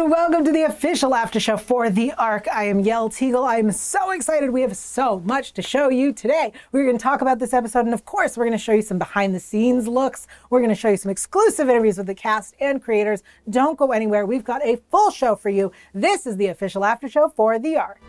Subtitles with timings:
[0.00, 2.48] and welcome to the official after show for The Ark.
[2.52, 3.46] I am Yael Tygiel.
[3.46, 4.50] I am so excited.
[4.50, 6.52] We have so much to show you today.
[6.72, 8.82] We're going to talk about this episode, and of course, we're going to show you
[8.82, 10.26] some behind the scenes looks.
[10.50, 13.22] We're going to show you some exclusive interviews with the cast and creators.
[13.48, 14.26] Don't go anywhere.
[14.26, 15.70] We've got a full show for you.
[15.92, 18.00] This is the official after show for The Ark.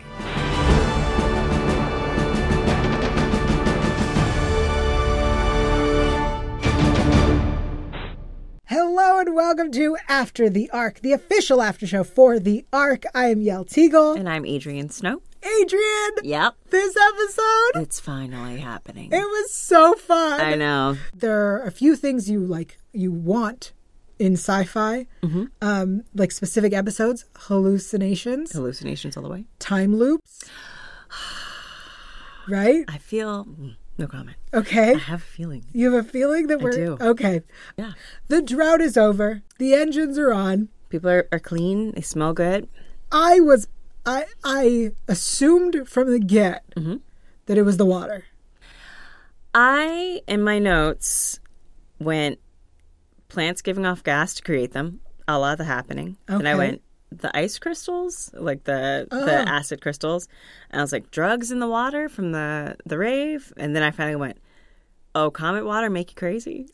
[8.78, 13.04] Hello and welcome to After the Ark, the official after show for the Ark.
[13.14, 14.18] I am Yael Tygiel.
[14.18, 15.22] And I'm Adrian Snow.
[15.42, 16.56] Adrian, Yep.
[16.68, 19.10] this episode, It's finally happening.
[19.12, 20.42] it was so fun.
[20.42, 20.98] I know.
[21.14, 23.72] There are a few things you like, you want
[24.18, 25.44] in sci-fi, Mm-hmm.
[25.62, 29.46] um, like specific episodes, hallucinations, Hallucinations all the way.
[29.58, 30.44] time loops,
[32.46, 32.84] right?
[32.88, 34.36] I feel mm, no comment.
[34.52, 34.94] Okay.
[34.94, 35.64] I have a feeling.
[35.72, 36.98] You have a feeling that we're do.
[37.00, 37.42] okay.
[37.76, 37.92] Yeah.
[38.28, 39.42] The drought is over.
[39.58, 40.68] The engines are on.
[40.88, 41.92] People are, are clean.
[41.92, 42.68] They smell good.
[43.10, 43.68] I was
[44.04, 46.96] I I assumed from the get Mm-hmm.
[47.46, 48.24] that it was the water.
[49.54, 51.40] I, in my notes,
[51.98, 52.38] went
[53.28, 56.18] plants giving off gas to create them, a la the happening.
[56.28, 56.82] And I went
[57.18, 59.24] the ice crystals, like the Oh.
[59.24, 60.28] the acid crystals.
[60.70, 63.52] And I was like drugs in the water from the the rave.
[63.56, 64.38] And then I finally went,
[65.14, 66.66] oh, comet water make you crazy.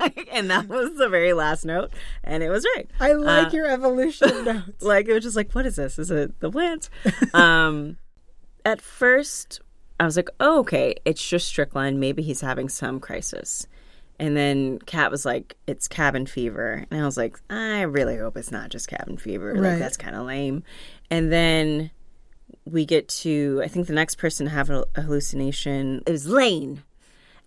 [0.00, 1.90] Like, and that was the very last note,
[2.24, 2.88] and it was right.
[3.00, 4.82] I like Uh, your evolution notes.
[4.82, 6.88] like it was just like what is this is it the plants
[7.34, 7.96] um
[8.64, 9.60] at first
[10.00, 13.66] i was like oh okay it's just strickland maybe he's having some crisis
[14.22, 16.86] and then kat was like it's cabin fever.
[16.90, 19.52] And i was like i really hope it's not just cabin fever.
[19.52, 19.72] Right.
[19.72, 20.62] like that's kind of lame.
[21.10, 21.90] And then
[22.64, 26.28] we get to i think the next person to have a a hallucination it was
[26.28, 26.84] lane.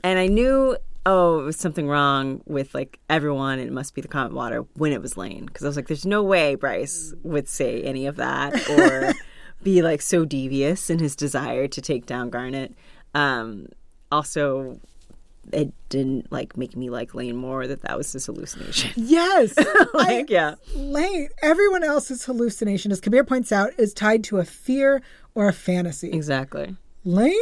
[0.04, 3.60] And i knew oh it was something wrong with like everyone.
[3.60, 5.46] And it must be the comet water when it was lane.
[5.46, 9.14] Because i was like there's no way bryce would say any of that or
[9.64, 12.76] be like so devious in his desire to take down garnet.
[13.14, 13.68] Um
[14.12, 14.82] also
[15.54, 19.54] it didn't like make me like lane more that that was his hallucination Yes.
[19.94, 25.02] like yeah Lane, everyone else's hallucination, as Kabir points out, is tied to a fear
[25.36, 26.12] or a fantasy.
[26.12, 27.34] exactly Lane,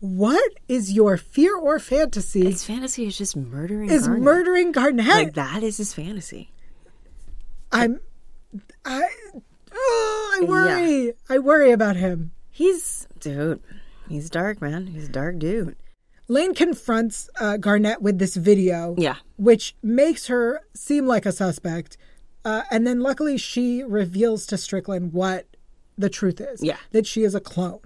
[0.00, 2.44] what is your fear or fantasy?
[2.44, 4.24] his fantasy is just murdering is Garnet.
[4.24, 5.06] murdering Garnet.
[5.06, 6.50] like that is his fantasy
[7.72, 8.00] I'm
[8.84, 9.08] I
[9.72, 11.12] oh, I worry.
[11.28, 12.32] I worry about him.
[12.50, 13.60] he's dude
[14.08, 15.76] he's dark man he's a dark dude
[16.28, 21.96] Lane confronts uh, Garnet with this video, yeah which makes her seem like a suspect.
[22.44, 25.46] Uh, and then luckily she reveals to Strickland what
[25.96, 26.62] the truth is.
[26.62, 26.76] Yeah.
[26.92, 27.80] That she is a clone.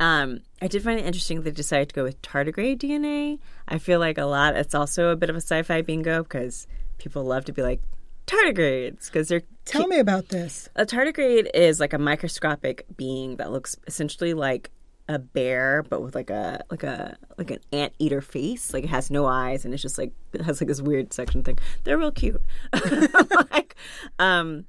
[0.00, 3.38] Um, I did find it interesting they decided to go with tardigrade DNA.
[3.66, 4.56] I feel like a lot.
[4.56, 6.66] It's also a bit of a sci-fi bingo because
[6.98, 7.80] people love to be like
[8.26, 10.68] tardigrades because they're Tell me about this.
[10.76, 14.70] a tardigrade is like a microscopic being that looks essentially like
[15.08, 18.72] a bear, but with like a like a like an anteater face.
[18.72, 21.42] Like it has no eyes and it's just like it has like this weird section
[21.42, 21.58] thing.
[21.84, 22.42] They're real cute.
[23.52, 23.74] like,
[24.18, 24.66] um,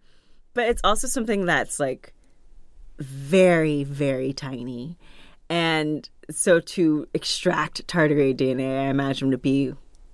[0.54, 2.14] but it's also something that's like
[3.00, 4.98] very very tiny,
[5.50, 9.74] and so to extract tardigrade DNA, I imagine to be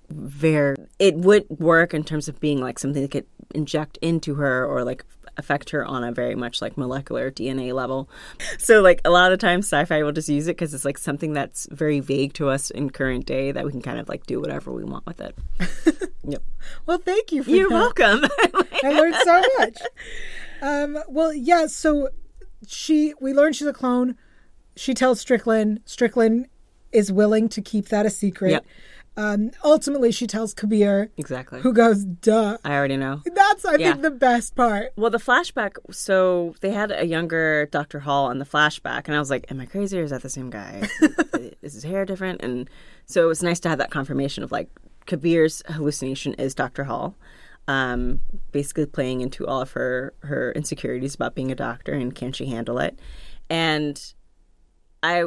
[0.09, 4.65] very it would work in terms of being like something that could inject into her
[4.65, 5.05] or like
[5.37, 8.09] affect her on a very much like molecular DNA level.
[8.57, 11.33] So like a lot of times sci-fi will just use it because it's like something
[11.33, 14.39] that's very vague to us in current day that we can kind of like do
[14.39, 15.35] whatever we want with it.
[16.23, 16.43] yep.
[16.85, 17.75] Well, thank you for You're that.
[17.75, 18.29] welcome.
[18.83, 19.77] I learned so much.
[20.61, 21.67] Um, well, yeah.
[21.67, 22.09] So
[22.67, 24.15] she, we learned she's a clone.
[24.75, 25.81] She tells Strickland.
[25.85, 26.47] Strickland
[26.91, 28.51] is willing to keep that a secret.
[28.51, 28.65] Yep.
[29.17, 31.61] Um, ultimately, she tells Kabir, exactly.
[31.61, 33.21] who goes, "Duh." I already know.
[33.33, 33.91] That's, I Yeah.
[33.91, 34.91] think, the best part.
[34.97, 35.77] Well, the flashback.
[35.91, 37.99] So they had a younger Dr.
[38.01, 40.29] Hall on the flashback, and I was like, "Am I crazy, or is that the
[40.29, 40.87] same guy?
[41.61, 42.69] is his hair different?" And
[43.05, 44.69] so it was nice to have that confirmation of like
[45.05, 46.83] Kabir's hallucination is Dr.
[46.83, 47.15] Hall,
[47.69, 48.19] um,
[48.51, 52.47] basically playing into all of her her insecurities about being a doctor and can she
[52.47, 52.99] handle it.
[53.49, 54.01] And
[55.03, 55.25] I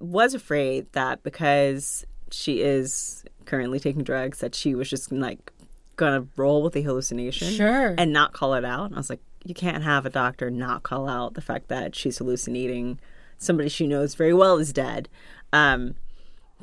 [0.00, 5.52] was afraid that because she is currently taking drugs, that she was just like
[5.96, 7.94] gonna roll with the hallucination Sure.
[7.98, 8.86] and not call it out.
[8.86, 11.94] And I was like, you can't have a doctor not call out the fact that
[11.96, 12.98] she's hallucinating
[13.38, 15.08] somebody she knows very well is dead.
[15.52, 15.94] Um,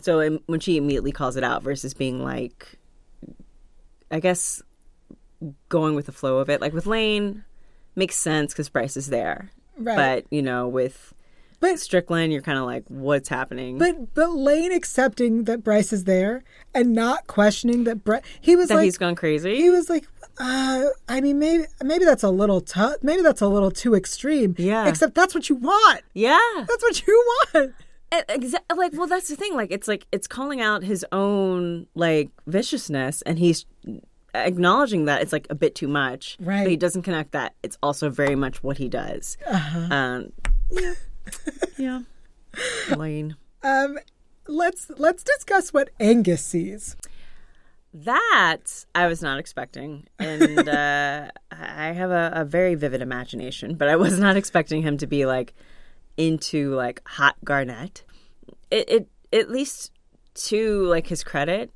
[0.02, 2.78] so im- when she immediately calls it out versus being like,
[4.12, 4.62] I guess
[5.70, 7.44] going with the flow of it, like with Lane,
[7.96, 9.50] makes sense because Bryce is there.
[9.78, 9.96] Right.
[9.96, 11.14] But you know, with
[11.74, 13.78] But- Strickland, you're kind of like, what's happening?
[13.78, 18.70] But but Lane accepting that Bryce is there and not questioning that Bryce he was
[18.70, 19.56] that like he's gone crazy.
[19.56, 20.08] he was like
[20.38, 24.56] uh I mean maybe maybe that's a little tough maybe that's a little too extreme.
[24.58, 24.88] Yeah.
[24.88, 26.02] Except that's what you want.
[26.14, 26.38] yeah.
[26.58, 27.74] That's what you want.
[28.12, 32.30] Exa- like well that's the thing like it's like it's calling out his own like
[32.48, 33.66] viciousness and he's
[34.34, 36.64] acknowledging that it's like a bit too much Right.
[36.64, 39.94] but he doesn't connect that it's also very much what he does Uh-huh.
[39.94, 40.32] um
[40.72, 40.94] yeah
[41.78, 42.02] yeah.
[42.96, 43.36] Lane.
[43.64, 43.98] Um
[44.48, 46.96] let's let's discuss what Angus sees.
[47.94, 53.88] that i was not expecting and uh i have a, a very vivid imagination but
[53.88, 55.54] i was not expecting him to be like
[56.18, 58.04] into like hot garnet.
[58.72, 59.92] It, it at least
[60.36, 61.72] to like his credit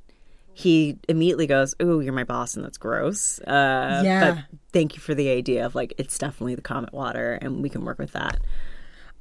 [0.52, 3.38] he immediately goes oh you're my boss and that's gross.
[3.40, 4.34] Uh Yeah.
[4.34, 7.68] but thank you for the idea of like it's definitely the comet water and we
[7.70, 8.38] can work with that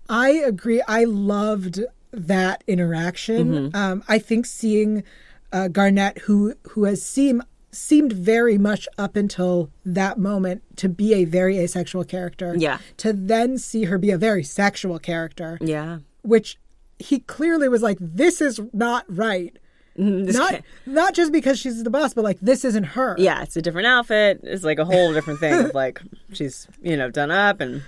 [0.10, 0.82] I agree.
[0.88, 1.80] I loved
[2.12, 3.76] that interaction.
[3.76, 5.04] Um, I think seeing
[5.54, 11.14] uh, Garnet, who who has seemed seemed very much up until that moment to be
[11.14, 12.80] a very asexual character, Yeah.
[12.98, 16.58] to then see her be a very sexual character, yeah which
[16.98, 19.56] he clearly was like, "This is not right."
[19.96, 23.16] This not can't- not just because she's the boss, but like this isn't her.
[23.20, 26.02] yeah it's a different outfit it's like a whole different thing of like
[26.34, 27.82] she's you know done up and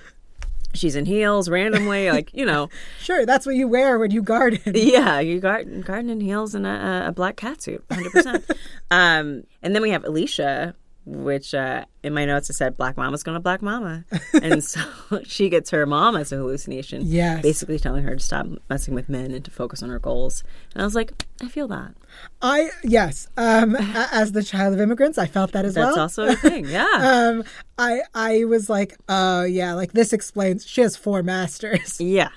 [0.73, 2.69] she's in heels randomly like you know
[2.99, 4.59] Sure, that's what you wear when you garden.
[4.75, 8.45] Yeah, you garden garden in heels and a, a black catsuit, hundred percent.
[8.91, 10.75] Um, and then we have Alicia,
[11.05, 14.03] which uh, in my notes it said Black Mama's going to Black Mama,
[14.33, 14.81] and so
[15.23, 17.03] she gets her mom as a hallucination.
[17.05, 20.43] yeah basically telling her to stop messing with men and to focus on her goals.
[20.73, 21.93] And I was like, I feel that.
[22.41, 26.07] I yes, um, as the child of immigrants, I felt that as That's well.
[26.07, 26.65] That's also a thing.
[26.69, 26.87] Yeah.
[26.93, 27.43] um
[27.77, 32.29] i i was like oh yeah like this explains she has four masters yeah.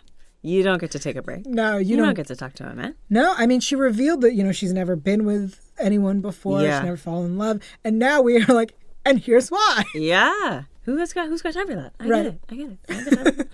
[0.42, 1.46] You don't get to take a break.
[1.46, 2.94] no you, You don't, don't get to talk to a man.
[3.10, 6.78] no i mean she revealed that you know she's never been with anyone before Yeah.
[6.78, 8.74] she's never fallen in love and now we are like
[9.06, 10.62] and here's why Yeah.
[10.82, 11.92] Who has got who's got time for that?
[11.98, 12.22] I Right.
[12.24, 12.40] get it.
[12.50, 12.78] I get it.
[12.88, 13.18] I get it.
[13.18, 13.48] I get it.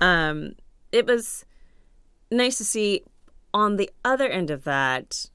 [0.00, 0.52] um,
[0.92, 1.44] it was
[2.30, 3.02] nice to see.
[3.54, 5.26] On the other end of that,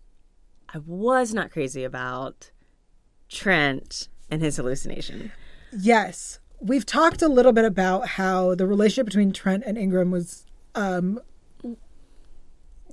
[0.73, 2.51] I was not crazy about
[3.29, 5.31] Trent and his hallucination.
[5.71, 6.39] yes.
[6.59, 11.19] We've talked a little bit about how the relationship between trent and ingram was um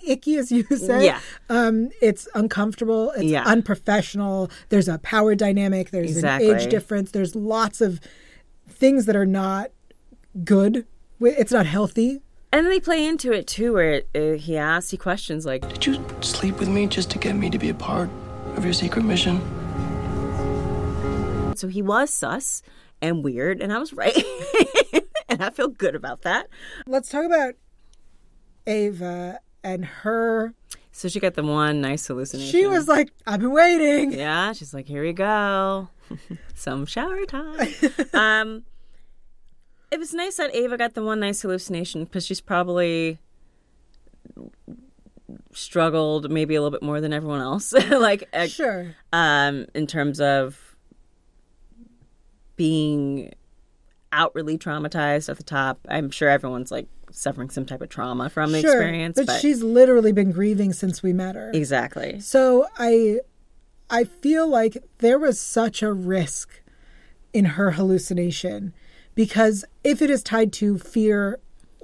[0.06, 1.21] icky as you say Yeah.
[1.49, 3.12] um it's uncomfortable.
[3.12, 3.44] It's Yeah.
[3.44, 4.50] unprofessional.
[4.71, 5.91] There's a power dynamic.
[5.91, 7.12] There's an age difference.
[7.12, 8.00] There's lots of
[8.69, 9.71] things that are not
[10.44, 10.85] good.
[11.21, 14.97] It's not healthy And then they play into it too, where uh, he asks, he
[14.97, 18.11] questions like, Did you sleep with me just to get me to be a part
[18.56, 19.41] of your secret mission?
[21.56, 22.62] so he was sus
[23.02, 24.17] and weird, and I was right,
[25.29, 26.49] and I feel good about that.
[26.87, 27.55] let's talk about
[28.67, 30.55] ava and her
[30.93, 32.50] So she got the one nice hallucination.
[32.50, 35.88] she was like i've been waiting Yeah, she's like, here we go.
[36.55, 37.69] Some shower time.
[38.14, 38.64] um,
[39.91, 43.19] it was nice that Ava got the one nice hallucination because she's probably
[45.53, 47.73] struggled maybe a little bit more than everyone else.
[47.91, 50.77] like, uh, sure um, in terms of
[52.57, 53.33] being
[54.13, 55.79] outwardly traumatized at the top.
[55.89, 59.41] I'm sure everyone's like suffering some type of trauma from the sure experience, but, but,
[59.41, 62.21] she's literally been grieving since we met her exactly.
[62.21, 63.21] So I
[63.89, 66.61] I feel like there was such a risk
[67.33, 68.75] in her hallucination
[69.15, 71.38] because if it is tied to fear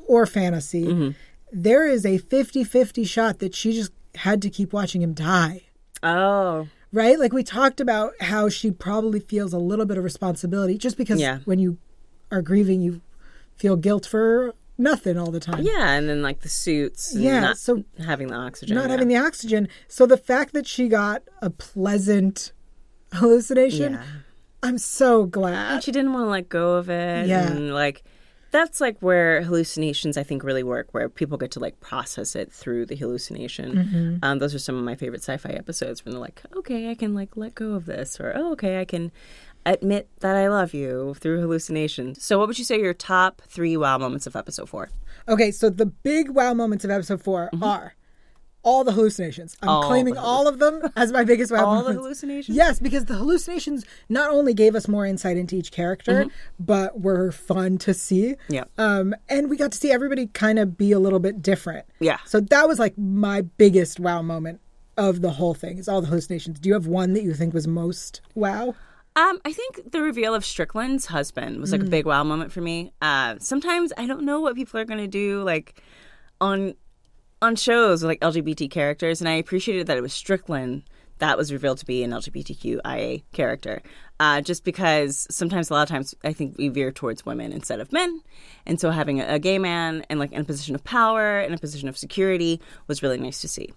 [0.06, 1.10] or fantasy, Mm-hmm.
[1.52, 5.62] there is a 50-50 shot that she just had to keep watching him die.
[6.02, 7.18] Oh, Right?
[7.18, 11.20] Like we talked about how she probably feels a little bit of responsibility just because
[11.20, 11.38] Yeah.
[11.44, 11.78] when you
[12.30, 13.02] are grieving you
[13.56, 15.62] feel guilt for nothing all the time.
[15.64, 18.90] yeah, and then like the suits, Yeah, not so- having the oxygen, not yeah.
[18.92, 19.68] having the oxygen.
[19.88, 22.52] So the fact that she got a pleasant
[23.12, 24.02] hallucination, Yeah.
[24.62, 25.74] I'm so glad.
[25.74, 27.26] And she didn't want to let go of it.
[27.26, 27.46] Yeah.
[27.46, 28.04] And like
[28.50, 32.52] that's like where hallucinations I think really work, where people get to like process it
[32.52, 33.72] through the hallucination.
[33.72, 34.16] Mm-hmm.
[34.22, 37.14] Um, those are some of my favorite sci-fi episodes when they're like, okay, I can
[37.14, 39.12] like let go of this, or oh, okay, I can
[39.66, 42.14] admit that I love you through hallucination.
[42.14, 44.90] So, what would you say your top three wow moments of episode four?
[45.28, 47.94] Okay, so the big wow moments of episode 4 are
[48.66, 49.56] all the hallucinations.
[49.62, 49.68] I'm.
[49.70, 52.54] All claiming all of them as my biggest wow All the hallucinations?
[52.56, 56.28] Yes, because the hallucinations not only gave us more insight into each character, Mm-hmm.
[56.58, 58.34] but were fun to see.
[58.48, 58.64] Yeah.
[58.76, 61.86] Um, and we got to see everybody kind of be a little bit different.
[62.00, 62.18] Yeah.
[62.26, 64.60] So that was like my biggest wow moment
[64.96, 65.78] of the whole thing.
[65.78, 66.58] Is all the hallucinations.
[66.58, 68.74] Do you have one that you think was most wow?
[69.14, 71.86] Um, I think the reveal of Strickland's husband was like Mm.
[71.86, 72.92] a big wow moment for me.
[73.00, 75.42] Uh, sometimes I don't know what people are going to do.
[75.42, 75.80] Like,
[76.40, 76.74] on
[77.42, 80.82] on shows with like LGBT characters, and I appreciated that it was Strickland
[81.18, 83.82] that was revealed to be an LGBTQIA character.
[84.20, 87.80] Uh, just because sometimes, a lot of times, I think we veer towards women instead
[87.80, 88.20] of men,
[88.64, 91.52] and so having a, a gay man and like in a position of power in
[91.52, 93.72] a position of security was really nice to see.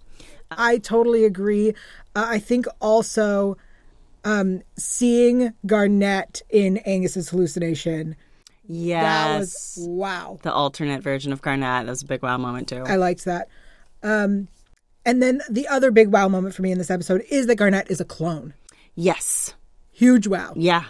[0.52, 1.72] I totally agree.
[2.16, 3.58] Uh, I think also
[4.24, 8.16] um, seeing Garnet in Angus's hallucination.
[8.72, 10.40] Yes, That was wow.
[10.44, 11.86] the alternate version of Garnet.
[11.86, 12.84] That was a big wow moment too.
[12.86, 13.48] I liked that.
[14.04, 14.48] Um,
[15.06, 17.90] and then the other big wow moment for me in this episode is that Garnet
[17.90, 18.54] is a clone.
[18.96, 19.54] yes,
[19.92, 20.54] Huge wow.
[20.56, 20.86] yeah,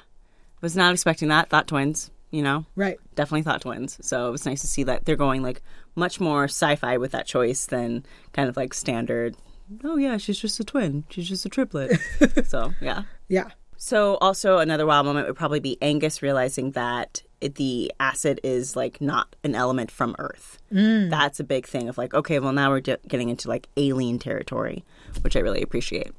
[0.62, 1.50] was not expecting that.
[1.50, 2.66] Thought twins, you know.
[2.76, 3.00] Right.
[3.16, 3.98] definitely thought twins.
[4.06, 5.62] So it was nice to see that they're going like
[5.96, 9.36] much more sci-fi with that choice than kind of like standard.
[9.84, 11.06] Oh yeah, she's just a twin.
[11.10, 11.98] She's just a triplet.
[12.46, 13.04] so yeah.
[13.30, 13.50] Yeah.
[13.78, 19.00] So also another wow moment would probably be Angus realizing that the acid is like
[19.02, 20.58] not an element from Earth.
[20.72, 24.20] That's a big thing of like okay, well now we're ge- getting into like alien
[24.20, 24.84] territory,
[25.22, 26.12] which I really appreciate.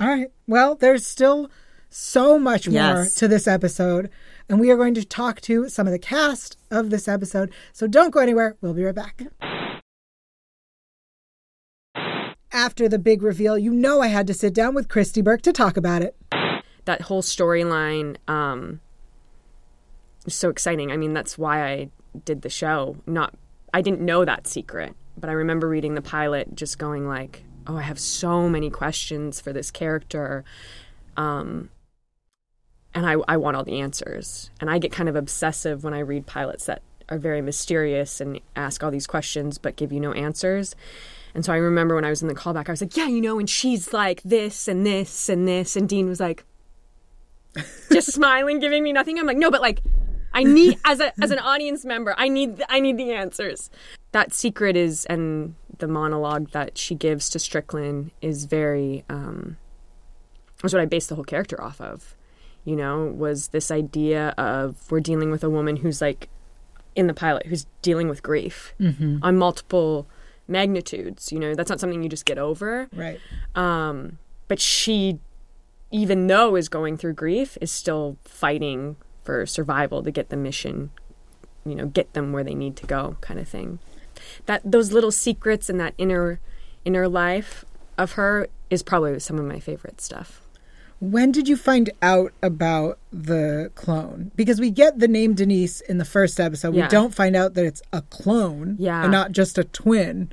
[0.00, 0.30] All right.
[0.46, 1.50] Well, there's still
[1.90, 3.14] so much more Yes.
[3.14, 4.10] to this episode,
[4.48, 7.50] and we are going to talk to some of the cast of this episode.
[7.72, 8.56] So don't go anywhere.
[8.60, 9.22] We'll be right back.
[12.52, 15.52] After the big reveal, you know I had to sit down with Christie Burke to
[15.52, 16.16] talk about it.
[16.84, 18.80] that whole storyline um
[20.26, 20.90] so exciting.
[20.90, 21.90] I mean, that's why I
[22.24, 22.96] did the show.
[23.06, 23.34] Not
[23.72, 27.76] I didn't know that secret, but I remember reading the pilot just going like, "Oh,
[27.76, 30.44] I have so many questions for this character."
[31.16, 31.70] Um
[32.94, 34.50] and I I want all the answers.
[34.60, 38.40] And I get kind of obsessive when I read pilots that are very mysterious and
[38.54, 40.74] ask all these questions but give you no answers.
[41.34, 43.20] And so I remember when I was in the callback, I was like, yeah, you
[43.20, 45.76] know, and she's like this and this and this.
[45.76, 46.44] And Dean was like,
[47.92, 49.18] just smiling, giving me nothing.
[49.18, 49.80] I'm like, no, but like,
[50.38, 53.70] I need as a as an audience member, I need I need the answers.
[54.12, 59.04] That secret is, and the monologue that she gives to Strickland is very.
[59.08, 59.56] um
[60.62, 62.16] was what I based the whole character off of.
[62.64, 66.28] You know, was this idea of we're dealing with a woman who's like
[66.94, 68.74] in the pilot who's dealing with grief
[69.22, 70.06] on multiple
[70.48, 71.30] magnitudes.
[71.32, 72.88] You know, that's not something you just get over.
[72.92, 73.20] Right.
[73.54, 74.18] Um,
[74.48, 75.20] but she,
[75.90, 78.96] even though is going through grief, is still fighting
[79.28, 80.88] for survival to get the mission,
[81.66, 83.78] you know, get them where they need to go, kind of thing.
[84.46, 86.40] That those little secrets and that inner
[86.86, 87.66] inner life
[87.98, 90.40] of her is probably some of my favorite stuff.
[90.98, 94.30] When did you find out about the clone?
[94.34, 96.74] Because we get the name Denise in the first episode.
[96.74, 99.02] We don't find out that it's a clone Yeah.
[99.02, 100.32] and not just a twin.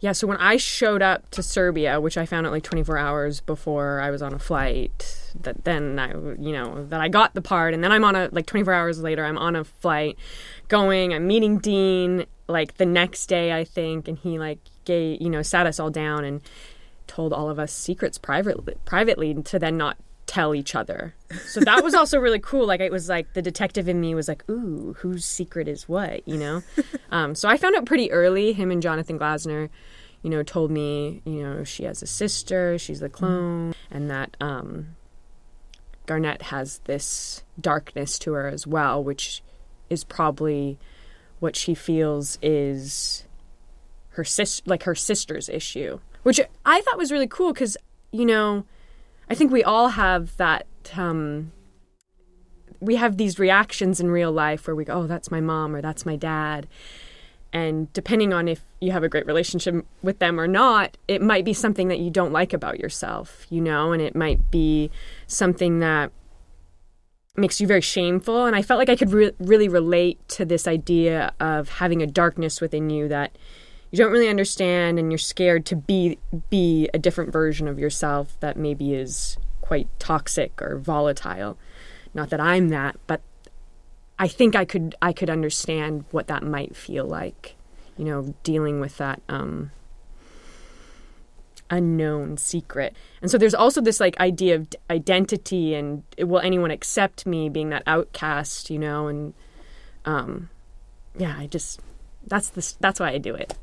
[0.00, 3.42] Yeah, so when I showed up to Serbia, which I found out like 24 hours
[3.42, 7.42] before I was on a flight, that then I, you know, that I got the
[7.42, 10.16] part, and then I'm on a like 24 hours later, I'm on a flight,
[10.68, 15.28] going, I'm meeting Dean like the next day, I think, and he like gave, you
[15.28, 16.40] know, sat us all down and
[17.06, 19.98] told all of us secrets privately, privately to then not
[20.30, 21.12] tell each other.
[21.46, 22.64] So that was also really cool.
[22.64, 26.26] Like it was like the detective in me was like, ooh, whose secret is what,
[26.26, 26.62] you know?
[27.10, 28.52] um, so I found out pretty early.
[28.52, 29.70] Him and Jonathan Glassner,
[30.22, 34.36] you know, told me, you know, she has a sister, she's the clone, and that
[34.40, 34.94] um,
[36.06, 39.42] Garnet has this darkness to her as well, which
[39.88, 40.78] is probably
[41.40, 43.24] what she feels is
[44.10, 47.76] her sis like her sister's issue, which I thought was really cool because
[48.12, 48.64] you know,
[49.30, 50.66] I think we all have that.
[50.96, 51.52] Um,
[52.80, 55.80] we have these reactions in real life where we go, "Oh, that's my mom" or
[55.80, 56.66] "That's my dad,"
[57.52, 61.44] and depending on if you have a great relationship with them or not, it might
[61.44, 64.90] be something that you don't like about yourself, you know, and it might be
[65.26, 66.10] something that
[67.36, 68.46] makes you very shameful.
[68.46, 72.06] And I felt like I could re- really relate to this idea of having a
[72.06, 73.36] darkness within you that
[73.90, 76.18] you don't really understand, and you're scared to be
[76.48, 81.58] be a different version of yourself that maybe is quite toxic or volatile.
[82.14, 83.20] Not that I'm that, but
[84.18, 87.56] I think I could I could understand what that might feel like,
[87.96, 89.70] you know, dealing with that um,
[91.70, 92.94] unknown secret.
[93.22, 97.70] And so there's also this like idea of identity and will anyone accept me being
[97.70, 99.34] that outcast, you know, and
[100.04, 100.50] um,
[101.16, 101.80] yeah, I just
[102.26, 103.54] that's the that's why I do it.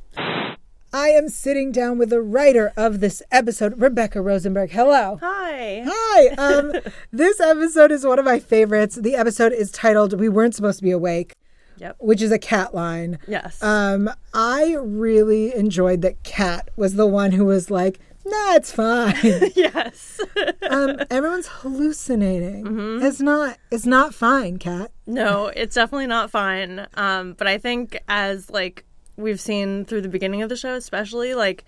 [1.07, 4.71] I am sitting down with the writer of this episode, Rebecca Rosenberg.
[4.71, 5.17] Hello.
[5.21, 5.81] Hi.
[5.87, 6.27] Hi.
[6.37, 6.73] Um,
[7.13, 8.97] this episode is one of my favorites.
[8.97, 11.33] The episode is titled "We Weren't Supposed to Be Awake,"
[11.77, 11.95] Yep.
[11.99, 13.19] which is a cat line.
[13.25, 13.63] Yes.
[13.63, 19.15] Um, I really enjoyed that Cat was the one who was like, "Nah, it's fine."
[19.55, 20.19] yes.
[20.69, 22.65] um, everyone's hallucinating.
[22.65, 23.05] Mm-hmm.
[23.05, 23.57] It's not.
[23.71, 24.91] It's not fine, Cat.
[25.05, 26.85] No, it's definitely not fine.
[26.95, 28.83] Um, but I think as like
[29.17, 31.65] we've seen through the beginning of the show, especially like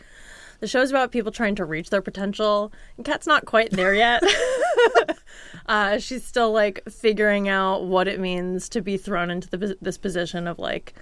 [0.59, 4.23] the show's about people trying to reach their potential, and Kat's not quite there yet.
[5.65, 9.97] uh, she's still like figuring out what it means to be thrown into the, this
[9.97, 10.93] position of like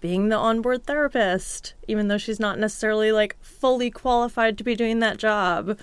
[0.00, 4.98] being the onboard therapist, even though she's not necessarily like fully qualified to be doing
[4.98, 5.78] that job.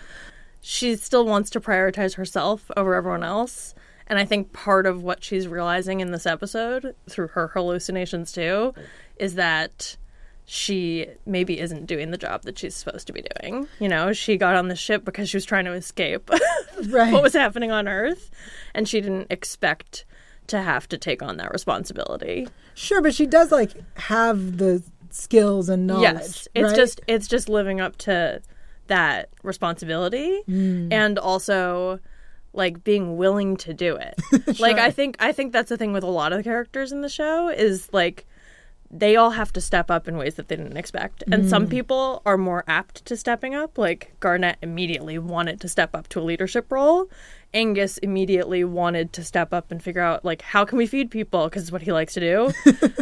[0.61, 3.73] She still wants to prioritize herself over everyone else.
[4.07, 8.73] And I think part of what she's realizing in this episode through her hallucinations too
[9.17, 9.95] is that
[10.51, 13.67] she maybe isn't doing the job that she's supposed to be doing.
[13.79, 16.27] You know, she got on the ship because she was trying to escape
[16.89, 17.13] Right.
[17.13, 18.31] what was happening on Earth,
[18.73, 20.05] and she didn't expect
[20.47, 22.47] to have to take on that responsibility.
[22.73, 26.01] Sure, but she does like have the skills and knowledge.
[26.01, 26.75] Yes, it's right?
[26.75, 28.41] just it's just living up to
[28.87, 30.91] that responsibility, Mm.
[30.91, 31.99] and also
[32.53, 34.19] like being willing to do it.
[34.59, 37.01] Like I think I think that's the thing with a lot of the characters in
[37.01, 38.25] the show is like
[38.91, 41.23] they all have to step up in ways that they didn't expect.
[41.31, 41.69] And some Mm.
[41.69, 43.77] people are more apt to stepping up.
[43.77, 47.07] Like Garnet immediately wanted to step up to a leadership role.
[47.53, 51.45] Angus immediately wanted to step up and figure out like how can we feed people
[51.45, 52.51] because it's what he likes to do.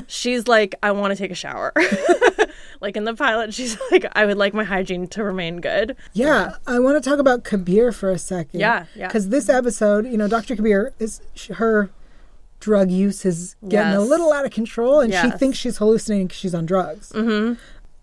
[0.08, 1.72] she's like I want to take a shower.
[2.82, 5.96] like in the pilot she's like I would like my hygiene to remain good.
[6.13, 8.60] Yeah, I want to talk about Kabir for a second.
[8.60, 9.08] Yeah, yeah.
[9.08, 10.56] Because this episode, you know, Dr.
[10.56, 11.22] Kabir is
[11.56, 11.89] her
[12.60, 16.40] drug use is getting a little out of control, and she thinks she's hallucinating because
[16.40, 17.12] she's on drugs.
[17.12, 17.54] Mm-hmm.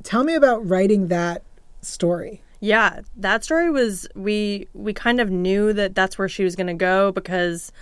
[0.02, 1.42] Tell me about writing that
[1.80, 2.42] story.
[2.60, 6.68] Yeah, that story was we we kind of knew that that's where she was going
[6.68, 7.72] to go because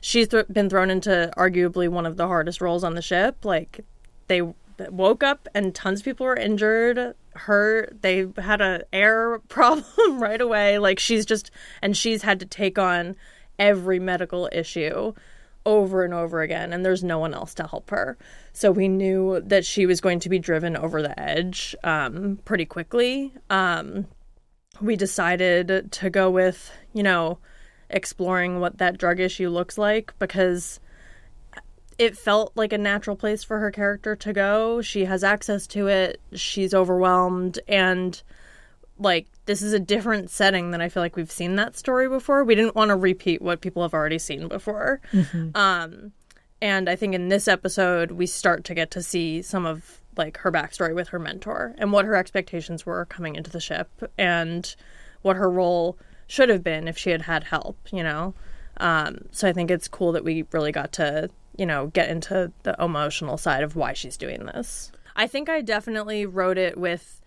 [0.00, 3.44] she's th- been thrown into arguably one of the hardest roles on the ship.
[3.44, 3.80] Like
[4.28, 4.42] they
[4.90, 7.14] woke up and tons of people were injured.
[7.34, 10.78] Her they had a air problem right away.
[10.78, 11.50] Like she's just
[11.82, 13.16] and she's had to take on
[13.58, 15.12] every medical issue
[15.66, 18.16] over and over again and there's no one else to help her.
[18.52, 22.66] So we knew that she was going to be driven over the edge um, pretty
[22.66, 23.32] quickly.
[23.50, 24.06] Um,
[24.80, 27.38] we decided to go with you know
[27.90, 30.80] exploring what that drug issue looks like because
[31.98, 34.82] it felt like a natural place for her character to go.
[34.82, 36.20] She has access to it.
[36.32, 37.58] She's overwhelmed.
[37.68, 38.20] And
[38.98, 42.44] like this is a different setting than I feel like we've seen that story before.
[42.44, 45.00] We didn't want to repeat what people have already seen before.
[45.54, 46.12] Um,
[46.62, 50.38] and I think in this episode we start to get to see some of like
[50.38, 54.74] her backstory with her mentor and what her expectations were coming into the ship and
[55.22, 57.76] what her role should have been if she had had help.
[57.92, 58.34] You know,
[58.78, 62.52] um, so I think it's cool that we really got to you know get into
[62.62, 64.92] the emotional side of why she's doing this.
[65.16, 67.20] I think I definitely wrote it with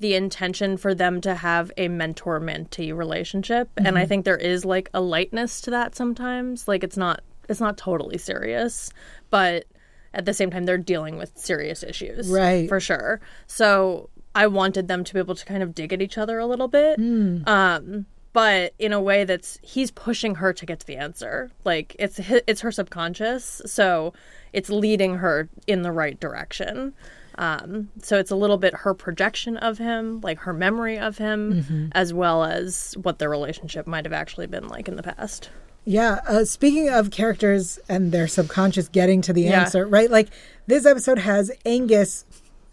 [0.00, 3.68] the intention for them to have a mentor mentee relationship.
[3.76, 6.66] And i think there is like a lightness to that sometimes.
[6.66, 8.92] Like it's not it's not totally serious
[9.30, 9.64] but
[10.12, 12.68] at the same time they're dealing with serious issues Right.
[12.68, 13.20] for sure.
[13.46, 16.46] So i wanted them to be able to kind of dig at each other a
[16.46, 16.98] little bit.
[17.46, 21.50] Um but in a way that's he's pushing her to get to the answer.
[21.64, 24.12] Like it's it's her subconscious so
[24.52, 26.94] it's leading her in the right direction
[27.38, 31.90] um, so it's a little bit her projection of him, like her memory of him,
[31.92, 35.50] as well as what their relationship might have actually been like in the past.
[35.84, 36.20] Yeah.
[36.28, 39.62] Uh, speaking of characters and their subconscious getting to the Yeah.
[39.62, 40.10] answer, right?
[40.10, 40.28] Like
[40.66, 42.24] this episode has Angus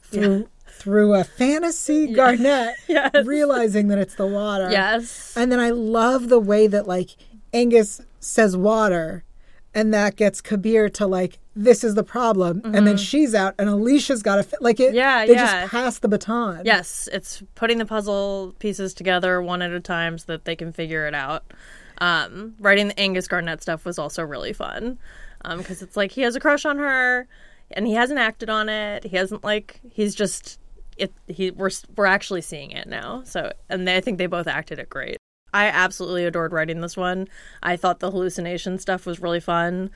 [0.02, 3.26] through through a fantasy Garnet Yes.
[3.26, 4.70] realizing that it's the water.
[4.70, 5.34] Yes.
[5.38, 7.12] And then I love the way that like
[7.54, 9.24] Angus says water
[9.78, 13.70] and that gets Kabir to like this is the problem and then she's out and
[13.70, 14.96] Alicia's got to fi- like it Mm-hmm.
[14.96, 15.62] Yeah, they yeah.
[15.62, 16.62] just pass the baton.
[16.66, 20.72] Yes, it's putting the puzzle pieces together one at a time so that they can
[20.74, 21.44] figure it out.
[22.00, 24.98] Um, writing the Angus Garnet stuff was also really fun
[25.58, 27.28] because it's like he has a crush on her
[27.72, 29.04] and he hasn't acted on it.
[29.04, 30.60] He hasn't like he's just
[30.98, 31.13] it.
[31.28, 33.22] He we're we're actually seeing it now.
[33.26, 35.18] So and they, I think they both acted it great.
[35.58, 37.28] I absolutely adored writing this one.
[37.63, 39.89] I thought the hallucination stuff was really fun.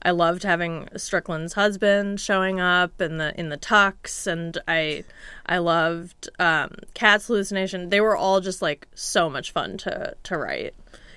[0.00, 5.02] I loved having Strickland's husband showing up in the in the tux, and I
[5.44, 7.88] I loved um, Kat's hallucination.
[7.88, 10.74] They were all just like so much fun to to write.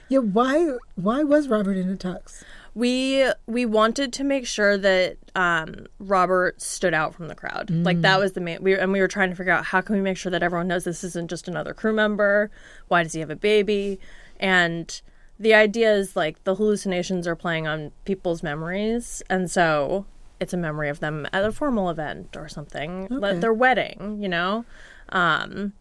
[0.09, 2.43] Yeah, why why was Robert in a tux?
[2.73, 7.69] We we wanted to make sure that um, Robert stood out from the crowd.
[7.69, 8.61] Like that was the main.
[8.63, 10.67] We and we were trying to figure out how can we make sure that everyone
[10.69, 12.49] knows this isn't just another crew member.
[12.87, 13.99] Why does he have a baby?
[14.39, 15.01] And
[15.39, 20.05] the idea is like the hallucinations are playing on people's memories, and so
[20.39, 23.15] it's a memory of them at a formal event or something, Okay.
[23.15, 24.65] like their wedding, you know.
[25.09, 25.73] Um,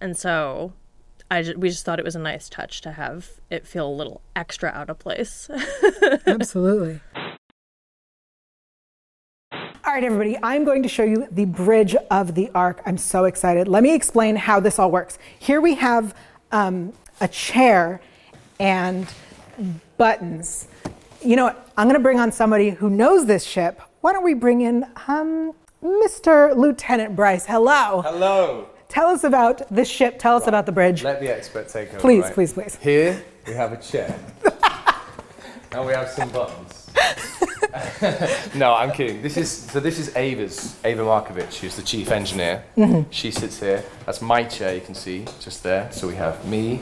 [0.00, 0.72] and so
[1.30, 3.90] I ju- we just thought it was a nice touch to have it feel a
[3.90, 5.48] little extra out of place.
[6.26, 7.00] Absolutely.
[9.52, 12.82] All right, everybody, I'm going to show you the bridge of the ark.
[12.86, 13.68] I'm so excited.
[13.68, 15.18] Let me explain how this all works.
[15.38, 16.14] Here we have
[16.50, 18.00] um, a chair
[18.58, 19.06] and
[19.96, 20.68] buttons.
[21.24, 21.70] You know what?
[21.76, 23.80] I'm going to bring on somebody who knows this ship.
[24.00, 26.56] Why don't we bring in um, Mr.
[26.56, 27.46] Lieutenant Bryce?
[27.46, 28.02] Hello.
[28.02, 28.68] Hello.
[28.96, 30.18] Tell us about this ship.
[30.18, 31.02] Tell us about the bridge.
[31.02, 31.98] Let the expert take over.
[31.98, 32.32] Please, right?
[32.32, 32.76] please, please.
[32.76, 34.18] Here we have a chair.
[35.72, 36.90] and we have some buttons.
[38.54, 39.20] no, I'm kidding.
[39.20, 39.80] This is so.
[39.80, 42.64] This is Ava's Ava Markovic, who's the chief engineer.
[42.74, 43.10] Mm-hmm.
[43.10, 43.84] She sits here.
[44.06, 44.74] That's my chair.
[44.74, 45.92] You can see just there.
[45.92, 46.80] So we have me,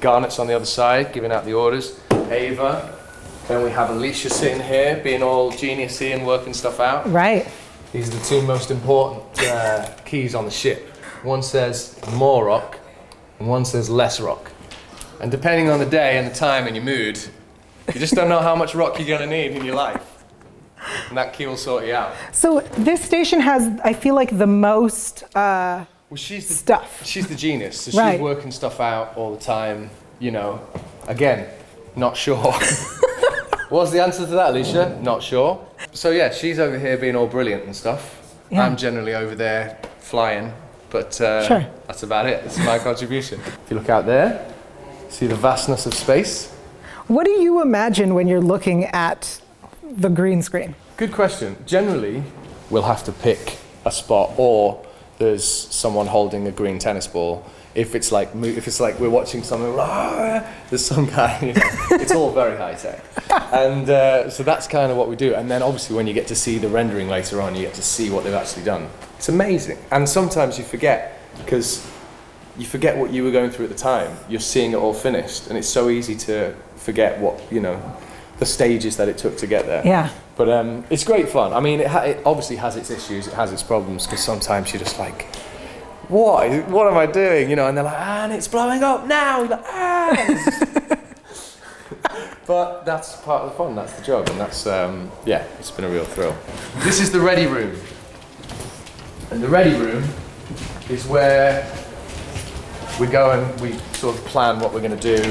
[0.00, 1.98] Garnet's on the other side, giving out the orders.
[2.30, 2.96] Ava.
[3.48, 7.10] Then we have Alicia sitting here, being all geniusy and working stuff out.
[7.10, 7.48] Right.
[7.92, 10.92] These are the two most important uh, keys on the ship.
[11.26, 12.78] One says more rock,
[13.40, 14.52] and one says less rock.
[15.20, 17.18] And depending on the day and the time and your mood,
[17.92, 20.22] you just don't know how much rock you're going to need in your life.
[21.08, 22.14] And that key will sort you out.
[22.30, 25.24] So this station has, I feel like, the most.
[25.34, 27.04] Uh, Well, she's the Stuff.
[27.04, 27.80] She's the genius.
[27.80, 29.90] So she's working stuff out all the time.
[30.20, 30.60] You know,
[31.08, 31.48] again,
[31.96, 32.36] not sure.
[33.68, 35.00] What's the answer to that, Alicia?
[35.02, 35.66] Not sure.
[35.92, 38.22] So yeah, she's over here being all brilliant and stuff.
[38.48, 38.64] Yeah.
[38.64, 40.52] I'm generally over there flying,
[40.96, 41.66] but uh, Sure.
[41.86, 42.42] that's about it.
[42.42, 43.38] That's my contribution.
[43.40, 44.30] If you look out there,
[45.10, 46.48] see the vastness of space.
[47.06, 49.40] what do you imagine when you're looking at
[49.82, 50.74] the green screen?
[50.96, 51.56] Good question.
[51.66, 52.22] Generally,
[52.70, 54.82] we'll have to pick a spot, or
[55.18, 55.44] there's
[55.82, 57.44] someone holding a green tennis ball.
[57.76, 61.38] If it's like if it's like we're watching something, "Ah," there's some guy.
[61.42, 61.62] You know,
[62.02, 63.04] it's all very high tech,
[63.52, 65.34] and uh, so that's kind of what we do.
[65.34, 67.82] And then obviously, when you get to see the rendering later on, you get to
[67.82, 68.88] see what they've actually done.
[69.18, 69.76] It's amazing.
[69.90, 71.86] And sometimes you forget because
[72.56, 74.16] you forget what you were going through at the time.
[74.26, 77.78] You're seeing it all finished, and it's so easy to forget what you know,
[78.38, 79.82] the stages that it took to get there.
[79.84, 80.08] Yeah.
[80.36, 81.52] But um, it's great fun.
[81.52, 84.72] I mean, it, ha- it obviously has its issues, it has its problems, because sometimes
[84.72, 85.26] you're just like,
[86.08, 86.68] what?
[86.68, 87.50] What am I doing?
[87.50, 89.40] You know, and they're like, and it's blowing up now.
[89.40, 90.98] You're like, ah.
[92.46, 93.74] but that's part of the fun.
[93.74, 96.36] That's the job, and that's um, yeah, it's been a real thrill.
[96.78, 97.76] This is the ready room,
[99.30, 100.04] and the ready room
[100.88, 101.66] is where
[103.00, 105.22] we go and we sort of plan what we're going to do.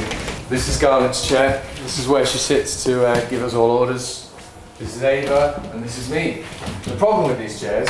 [0.49, 1.63] This is Garnet's chair.
[1.81, 4.31] This is where she sits to uh, give us all orders.
[4.77, 6.43] This is Ava, and this is me.
[6.83, 7.87] The problem with these chairs,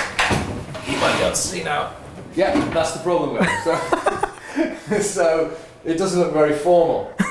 [0.87, 1.93] you might be able to see now.
[2.35, 4.77] Yeah, that's the problem with them.
[4.83, 7.13] So, so it doesn't look very formal.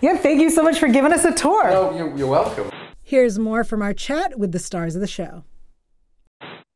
[0.00, 1.70] Yeah, thank you so much for giving us a tour.
[1.70, 2.70] No, you're, you're welcome.
[3.02, 5.44] Here's more from our chat with the stars of the show.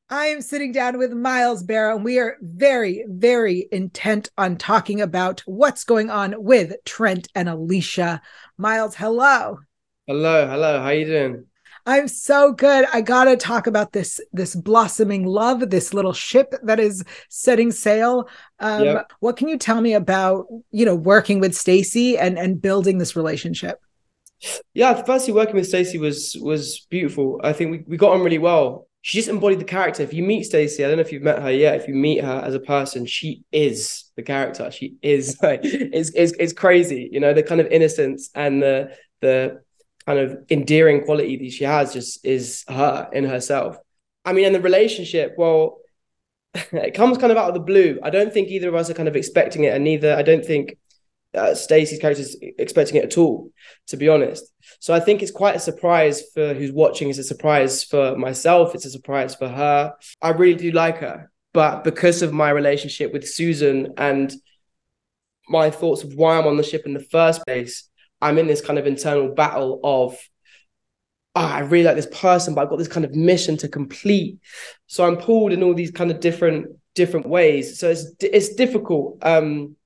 [0.08, 5.00] I am sitting down with Miles Barrow, and we are very, very intent on talking
[5.00, 8.22] about what's going on with Trent and Alicia.
[8.56, 9.58] Miles, hello.
[10.06, 10.80] Hello, hello.
[10.80, 11.46] How you doing?
[11.86, 12.84] I'm so good.
[12.92, 18.28] I gotta talk about this this blossoming love, this little ship that is setting sail.
[18.58, 19.12] Um, Yep.
[19.20, 23.14] What can you tell me about you know working with Stacey and and building this
[23.14, 23.78] relationship?
[24.74, 27.40] Yeah, firstly, working with Stacey was was beautiful.
[27.42, 28.88] I think we, we got on really well.
[29.02, 30.02] She just embodied the character.
[30.02, 31.76] If you meet Stacey, I don't know if you've met her yet.
[31.76, 34.70] If you meet her as a person, she is the character.
[34.70, 37.08] She is like it's it's, it's crazy.
[37.12, 39.62] You know, the kind of innocence and the the
[40.06, 43.76] kind of endearing quality that she has just is her in herself.
[44.24, 45.78] I mean, and the relationship, well,
[46.54, 47.98] it comes kind of out of the blue.
[48.02, 50.44] I don't think either of us are kind of expecting it, and neither I don't
[50.44, 50.78] think
[51.34, 53.50] uh, Stacey's character is expecting it at all,
[53.88, 54.44] to be honest.
[54.80, 57.10] So I think it's quite a surprise for who's watching.
[57.10, 58.74] It's a surprise for myself.
[58.74, 59.94] It's a surprise for her.
[60.22, 64.32] I really do like her, but because of my relationship with Susan and
[65.48, 67.88] my thoughts of why I'm on the ship in the first place,
[68.26, 70.18] I'm in this kind of internal battle of.
[71.34, 74.38] "Ah, I really like this person, but I've got this kind of mission to complete.
[74.86, 77.78] So I'm pulled in all these kind of different different ways.
[77.78, 79.18] So it's it's difficult.
[79.22, 79.76] Um,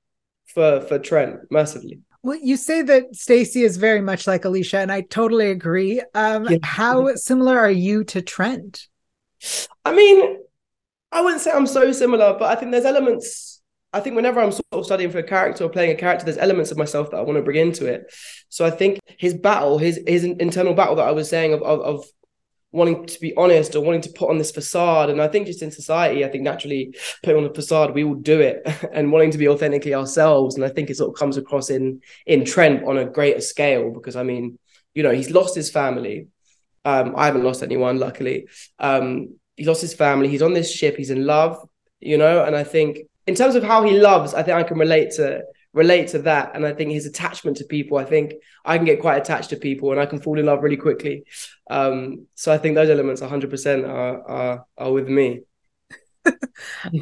[0.53, 1.99] for for Trent massively.
[2.23, 6.01] Well, you say that Stacey is very much like Alicia, and I totally agree.
[6.13, 6.57] Um, Yeah.
[6.61, 8.87] How similar are you to Trent?
[9.83, 10.37] I mean,
[11.11, 13.50] I wouldn't say I'm so similar, but I think there's elements.
[13.93, 16.37] I think whenever I'm sort of studying for a character or playing a character, there's
[16.37, 18.13] elements of myself that I want to bring into it.
[18.49, 21.81] So I think his battle, his his internal battle that I was saying of of,
[21.81, 22.05] of
[22.71, 25.61] wanting to be honest or wanting to put on this facade, and I think just
[25.61, 29.31] in society, I think naturally putting on a facade, we all do it, and wanting
[29.31, 30.55] to be authentically ourselves.
[30.55, 33.91] And I think it sort of comes across in in Trent on a greater scale
[33.91, 34.57] because I mean,
[34.93, 36.27] you know, he's lost his family.
[36.85, 38.47] Um, I haven't lost anyone, luckily.
[38.79, 40.29] Um, he lost his family.
[40.29, 40.95] He's on this ship.
[40.97, 41.57] He's in love,
[41.99, 42.43] you know.
[42.43, 45.43] And I think in terms of how he loves, I think I can relate to
[45.73, 46.51] relate to that.
[46.53, 48.33] And I think his attachment to people, I think
[48.65, 51.23] I can get quite attached to people and I can fall in love really quickly.
[51.69, 55.41] Um, so I think those elements 100% are, are, are with me.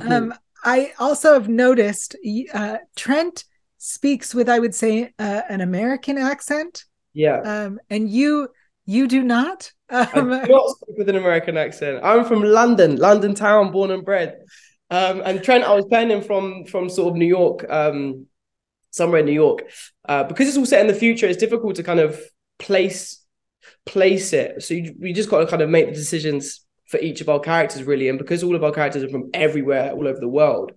[0.07, 2.15] um, I also have noticed
[2.53, 3.43] uh, Trent
[3.77, 6.85] speaks with, I would say, uh, an American accent.
[7.13, 7.39] Yeah.
[7.39, 8.49] Um, and you
[8.85, 9.71] you do not.
[9.89, 11.99] Um, I do not speak with an American accent.
[12.03, 14.39] I'm from London, London town, born and bred.
[14.89, 18.25] Um, and Trent, I was playing him from from sort of New York, um,
[18.91, 19.69] somewhere in New York.
[20.07, 22.19] Uh, because it's all set in the future, it's difficult to kind of
[22.57, 23.23] place
[23.85, 24.63] place it.
[24.63, 27.39] So you, we just got to kind of make the decisions for each of our
[27.39, 28.09] characters, really.
[28.09, 30.71] And because all of our characters are from everywhere, all over the world,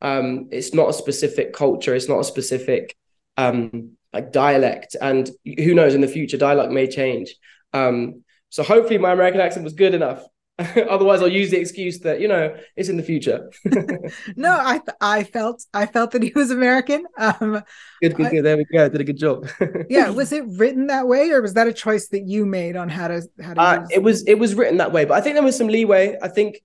[0.00, 1.94] um, it's not a specific culture.
[1.94, 2.96] It's not a specific
[3.36, 4.96] um, like dialect.
[5.00, 7.34] And who knows, in the future, dialect may change.
[7.72, 10.24] Um, so hopefully, my American accent was good enough
[10.88, 13.50] Otherwise, I'll use the excuse that you know it's in the future.
[14.36, 17.04] no, I I felt I felt that he was American.
[17.18, 17.64] Um,
[18.00, 18.44] good, good, good.
[18.44, 18.88] There we go.
[18.88, 19.48] Did a good job.
[19.90, 22.88] yeah, was it written that way, or was that a choice that you made on
[22.88, 23.60] how to how to?
[23.60, 26.16] Uh, it was it was written that way, but I think there was some leeway.
[26.22, 26.60] I think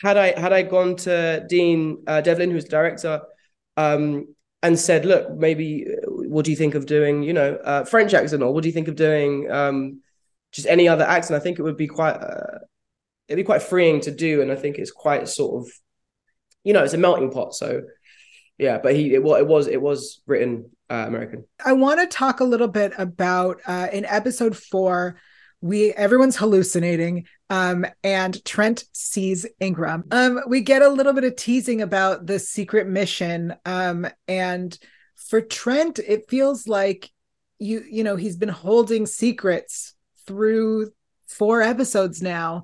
[0.00, 3.22] had I had I gone to Dean uh, Devlin, who's the director,
[3.76, 7.24] um, and said, "Look, maybe uh, what do you think of doing?
[7.24, 10.02] You know, uh, French accent, or what do you think of doing?" Um,
[10.52, 12.58] just any other accent, I think it would be quite uh,
[13.28, 15.72] it'd be quite freeing to do, and I think it's quite sort of,
[16.64, 17.54] you know, it's a melting pot.
[17.54, 17.82] So,
[18.58, 21.44] yeah, but he it, it was it was written uh, American.
[21.64, 25.16] I want to talk a little bit about uh, in episode four.
[25.60, 30.04] We everyone's hallucinating, um, and Trent sees Ingram.
[30.10, 34.78] Um, we get a little bit of teasing about the secret mission, um, and
[35.16, 37.10] for Trent, it feels like
[37.58, 39.94] you you know he's been holding secrets
[40.26, 40.90] through
[41.26, 42.62] four episodes now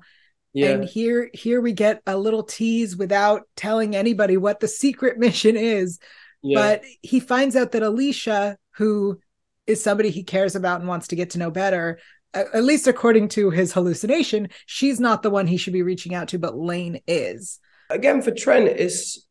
[0.53, 0.69] yeah.
[0.69, 5.55] And here here we get a little tease without telling anybody what the secret mission
[5.57, 5.99] is.
[6.41, 6.59] Yeah.
[6.59, 9.19] But he finds out that Alicia, who
[9.65, 11.99] is somebody he cares about and wants to get to know better,
[12.33, 16.29] at least according to his hallucination, she's not the one he should be reaching out
[16.29, 17.59] to, but Lane is.
[17.89, 19.25] Again, for Trent, is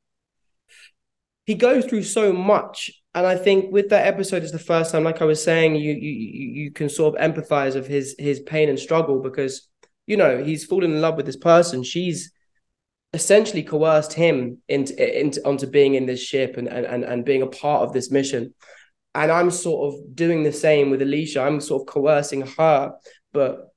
[1.45, 5.05] he goes through so much, and I think with that episode is the first time,
[5.05, 6.13] like I was saying, you you
[6.63, 9.69] you can sort of empathize of his his pain and struggle because
[10.13, 11.83] you know, he's fallen in love with this person.
[11.83, 12.33] She's
[13.15, 17.47] essentially coerced him into, into onto being in this ship and, and and being a
[17.47, 18.53] part of this mission.
[19.15, 21.41] And I'm sort of doing the same with Alicia.
[21.41, 22.93] I'm sort of coercing her,
[23.33, 23.73] but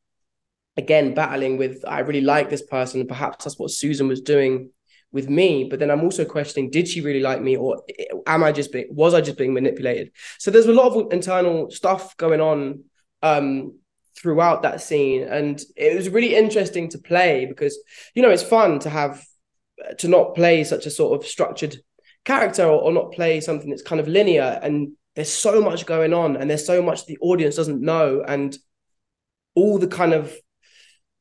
[0.75, 3.07] again, battling with I really like this person.
[3.07, 4.71] Perhaps that's what Susan was doing
[5.13, 5.69] with me.
[5.69, 7.81] But then I'm also questioning: Did she really like me, or
[8.27, 10.11] am I just being was I just being manipulated?
[10.37, 12.83] So there's a lot of internal stuff going on
[13.23, 13.79] um,
[14.25, 15.21] throughout that scene.
[15.21, 17.77] And it was really interesting to play because
[18.15, 19.23] you know it's fun to have
[19.99, 21.77] to not play such a sort of structured
[22.23, 26.11] character or, or, not play something that's kind of linear and there's so much going
[26.11, 28.23] on and there's so much the audience doesn't know.
[28.27, 28.57] And
[29.53, 30.35] all the kind of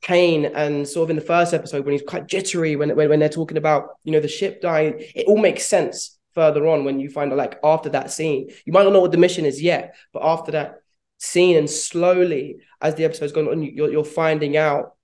[0.01, 3.21] pain and sort of in the first episode when he's quite jittery when, when when
[3.21, 7.01] they're talking about you know the ship dying it all makes sense further on when
[7.01, 8.51] you find out like after that scene.
[8.65, 10.81] You might not know what the mission is yet but after that
[11.19, 14.95] scene and slowly as the episode's gone on you're, you're finding out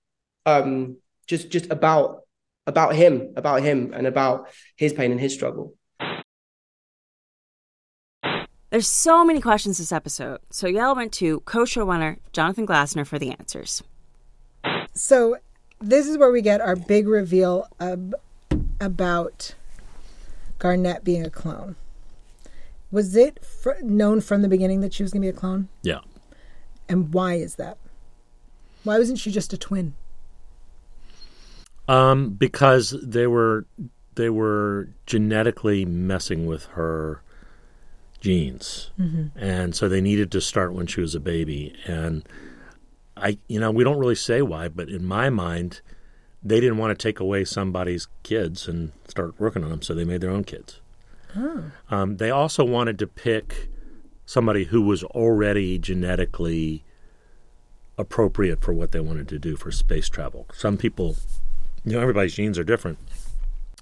[0.45, 0.97] um
[1.27, 2.21] just just about
[2.67, 5.75] about him about him and about his pain and his struggle.
[8.69, 10.39] There's so many questions this episode.
[10.49, 13.83] So Yael went to co-showrunner jonathan glassner for the answers.
[14.93, 15.37] So
[15.79, 18.13] this is where we get our big reveal of,
[18.79, 19.55] about
[20.59, 21.75] garnet being a clone
[22.91, 25.69] was it fr- known from the beginning that she was going to be a clone?
[25.81, 25.99] Yeah.
[26.89, 27.77] And why is that?
[28.83, 29.93] Why wasn't she just a twin?
[31.87, 33.65] Um, because they were
[34.15, 37.21] they were genetically messing with her
[38.19, 39.37] genes, mm-hmm.
[39.37, 41.75] and so they needed to start when she was a baby.
[41.85, 42.27] And
[43.17, 45.81] I, you know, we don't really say why, but in my mind,
[46.43, 50.05] they didn't want to take away somebody's kids and start working on them, so they
[50.05, 50.80] made their own kids.
[51.35, 51.71] Oh.
[51.89, 53.69] Um, they also wanted to pick
[54.25, 56.83] somebody who was already genetically
[57.97, 60.47] appropriate for what they wanted to do for space travel.
[60.53, 61.15] Some people,
[61.83, 62.97] you know, everybody's genes are different.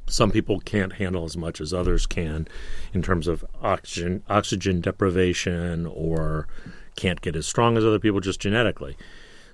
[0.07, 2.47] Some people can't handle as much as others can
[2.93, 6.47] in terms of oxygen oxygen deprivation or
[6.95, 8.97] can't get as strong as other people just genetically.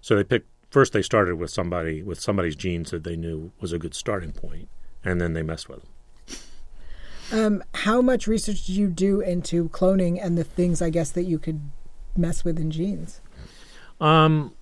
[0.02, 3.74] So they picked first they started with somebody with somebody's genes that they knew was
[3.74, 4.70] a good starting point
[5.04, 5.90] and then they messed with them.
[7.32, 11.24] Um, how much research did you do into cloning and the things I guess that
[11.24, 11.60] you could
[12.16, 13.22] mess with in genes?
[14.00, 14.54] Um,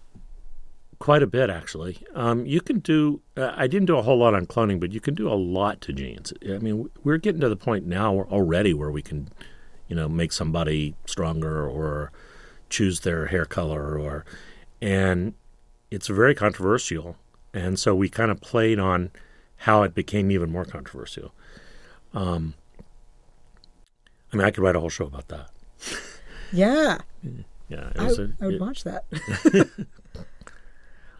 [0.99, 1.99] quite a bit actually.
[2.15, 3.21] Um, you can do.
[3.36, 5.82] Uh, I didn't do a whole lot on cloning, but you can do a lot
[5.82, 6.34] to genes.
[6.45, 9.30] I mean, we're getting to the point now already where we can
[9.93, 12.12] you know, make somebody stronger or
[12.69, 14.26] choose their hair color or
[14.82, 15.36] and
[15.91, 17.15] it's very controversial.
[17.54, 19.12] And so we kind of played on
[19.58, 21.32] how it became even more controversial.
[22.13, 22.54] Um,
[24.32, 25.49] I mean, I could write a whole show about that.
[26.52, 26.99] Yeah,
[27.69, 29.06] Yeah, it I, a- I would it- watch that.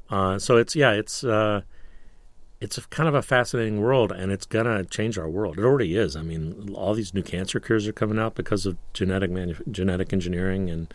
[0.10, 1.62] Uh, so it's yeah, it's uh,
[2.62, 5.58] it's a kind of a fascinating world, and it's gonna change our world.
[5.58, 6.16] It already is.
[6.16, 10.14] I mean, all these new cancer cures are coming out because of genetic manu- genetic
[10.14, 10.94] engineering, and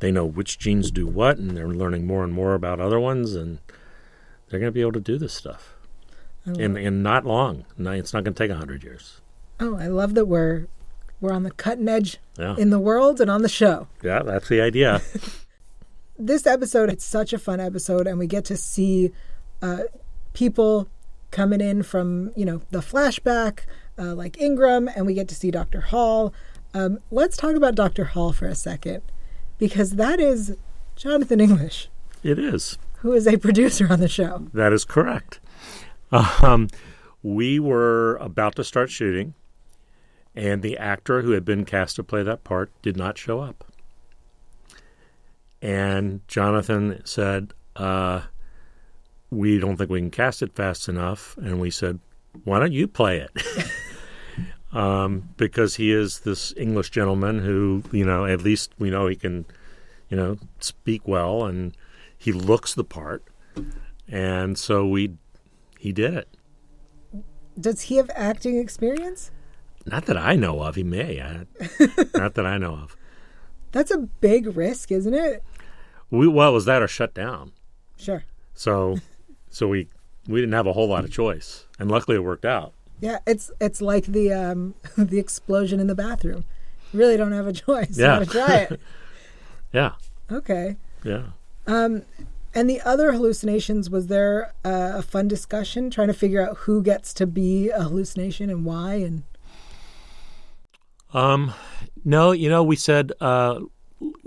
[0.00, 3.34] they know which genes do what, and they're learning more and more about other ones,
[3.34, 3.58] and
[4.50, 5.74] they're gonna be able to do this stuff.
[6.44, 7.64] And, in not long.
[7.78, 9.21] It's not gonna take a hundred years.
[9.62, 10.66] Oh, I love that we're
[11.20, 13.86] we're on the cutting edge Yeah, in the world and on the show.
[14.02, 15.00] yeah, that's the idea.
[16.18, 19.10] this episode it's such a fun episode and we get to see
[19.62, 19.78] uh,
[20.34, 20.88] people
[21.30, 23.60] coming in from you know the flashback
[23.98, 26.32] uh, like ingram and we get to see dr hall
[26.74, 29.00] um, let's talk about dr hall for a second
[29.58, 30.54] because that is
[30.96, 31.88] jonathan english
[32.22, 32.78] it is.
[32.98, 35.40] who is a producer on the show That is correct.
[36.42, 36.68] Um,
[37.22, 39.32] we were about to start shooting,
[40.34, 43.64] and the actor who had been cast to play that part did not show up.
[45.60, 48.22] And Jonathan said, uh,
[49.30, 51.36] We don't think we can cast it fast enough.
[51.36, 52.00] And we said,
[52.44, 53.30] Why don't you play it?
[54.76, 59.16] um, because he is this English gentleman who, you know, at least we know he
[59.16, 59.44] can,
[60.08, 61.76] you know, speak well and
[62.18, 63.22] he looks the part.
[64.08, 65.14] And so we
[65.78, 66.28] he did it.
[67.58, 69.30] does he have acting experience
[69.86, 70.74] Not that I know of.
[70.76, 71.20] He may.
[71.20, 71.46] I,
[72.14, 72.96] not that I know of.
[73.72, 75.42] that's a big risk isn't it
[76.10, 77.52] We well, was that or shut down.
[77.98, 78.98] sure So,
[79.50, 79.88] so we
[80.28, 82.72] we didn't have a whole lot of choice, and luckily it worked out.
[83.00, 86.44] yeah it's it's like the um the explosion in the bathroom
[86.92, 88.20] you really don't have a choice Yeah.
[88.20, 88.80] you try it
[89.72, 89.92] Yeah,
[90.30, 91.24] okay yeah.
[92.54, 96.82] And the other hallucinations, was there uh, a fun discussion trying to figure out who
[96.82, 98.96] gets to be a hallucination and why?
[98.96, 99.22] And
[101.12, 101.52] Um,
[102.04, 103.60] no, you know, we said uh,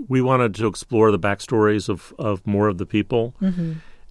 [0.08, 3.34] we wanted to explore the backstories of of more of the people,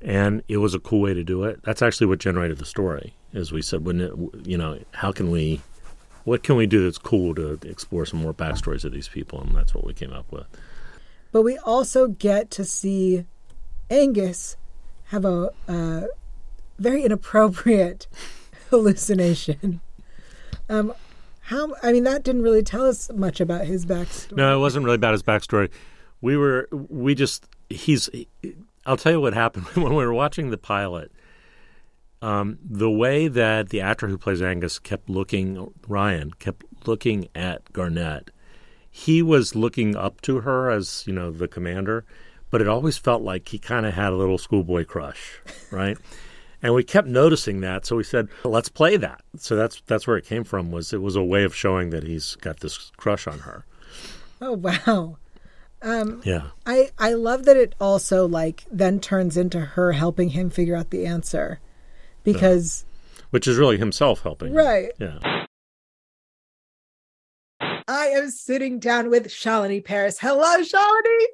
[0.02, 1.62] and it was a cool way to do it.
[1.64, 3.14] That's actually what generated the story.
[3.34, 4.14] as we said, when it,
[4.46, 5.62] you know, how can we,
[6.24, 9.56] what can we do that's cool to explore some more backstories of these people, and
[9.56, 10.46] that's what we came up with.
[11.32, 13.26] but we also get to see
[13.90, 14.58] Angus
[15.10, 16.02] have a uh,
[16.80, 18.08] very inappropriate
[18.70, 19.82] hallucination.
[20.70, 20.94] Um,
[21.46, 21.76] how?
[21.84, 24.36] I mean, that didn't really tell us much about his backstory.
[24.36, 25.70] No, it wasn't really about his backstory.
[26.20, 28.10] We were, we just, he's,
[28.84, 31.12] I'll tell you what happened when we were watching the pilot.
[32.20, 37.72] Um, the way that the actor who plays Angus kept looking, Ryan kept looking at
[37.74, 38.32] Garnet,
[38.90, 42.06] he was looking up to her as, you know, the commander,
[42.50, 45.98] but it always felt like he kind of had a little schoolboy crush, right?
[46.62, 49.22] and we kept noticing that, so we said, let's play that.
[49.38, 50.72] So that's that's where it came from.
[50.72, 53.66] Was it was a way of showing that he's got this crush on her.
[54.42, 55.18] Oh wow!
[55.82, 56.48] Um, Yeah.
[56.66, 60.90] I I love that it also like then turns into her helping him figure out
[60.90, 61.60] the answer,
[62.24, 62.86] because
[63.30, 64.50] which is really himself helping.
[64.50, 64.56] him.
[64.58, 64.92] right.
[65.00, 65.46] Yeah.
[67.88, 70.18] I am sitting down with Shalini Peiris.
[70.20, 71.26] Hello, Shalini.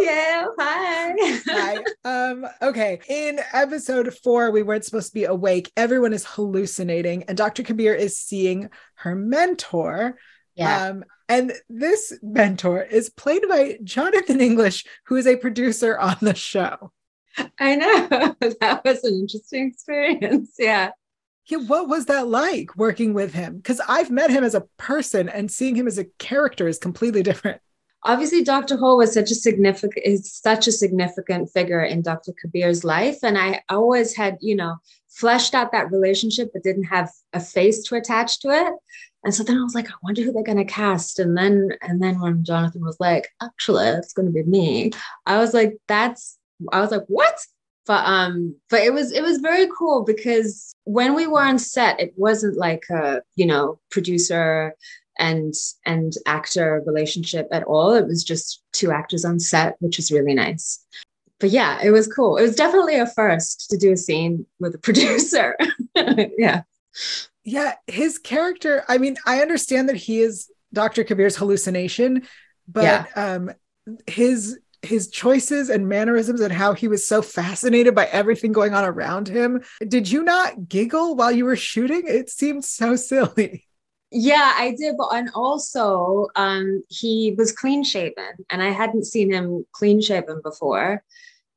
[0.00, 0.46] Yeah.
[0.58, 1.14] Hi.
[1.46, 1.78] Hi.
[2.04, 3.00] Um, okay.
[3.08, 5.70] In episode four, we weren't supposed to be awake.
[5.76, 7.62] Everyone is hallucinating, and Dr.
[7.62, 10.16] Kabir is seeing her mentor.
[10.54, 10.86] Yeah.
[10.86, 16.34] Um, and this mentor is played by Jonathan English, who is a producer on the
[16.34, 16.92] show.
[17.58, 18.08] I know.
[18.60, 20.54] that was an interesting experience.
[20.58, 20.90] Yeah.
[21.46, 23.56] Yeah, what was that like working with him?
[23.56, 27.22] Because I've met him as a person, and seeing him as a character is completely
[27.22, 27.60] different.
[28.04, 32.84] Obviously dr hall was such a significant is such a significant figure in dr kabir's
[32.84, 34.76] life and i always had you know
[35.18, 38.72] fleshed out that relationship but didn't have a face to attach to it.
[39.24, 41.18] And so then i was like i wonder who they're going to cast.
[41.18, 44.92] And then and then when jonathan was like actually it's going to be me
[45.26, 46.38] i was like that's
[46.72, 47.38] i was like what?
[47.86, 51.98] But um but it was it was very cool because when we were on set
[51.98, 54.74] it wasn't like a you know producer
[55.18, 55.54] and
[55.84, 57.94] and actor relationship at all.
[57.94, 60.84] It was just two actors on set, which was really nice.
[61.40, 62.36] But yeah, it was cool.
[62.36, 65.56] It was definitely a first to do a scene with a producer.
[65.96, 66.62] yeah.
[67.44, 71.04] Yeah, his character, I mean, I understand that he is Dr.
[71.04, 72.26] Kabir's hallucination,
[72.66, 73.06] but Yeah.
[73.14, 73.50] um
[74.06, 78.84] his his choices and mannerisms and how he was so fascinated by everything going on
[78.84, 79.62] around him.
[79.86, 82.02] Did you not giggle while you were shooting?
[82.06, 83.66] It seemed so silly.
[84.10, 84.96] Yeah, I did.
[84.96, 90.40] But and also, um, he was clean shaven, and I hadn't seen him clean shaven
[90.42, 91.02] before.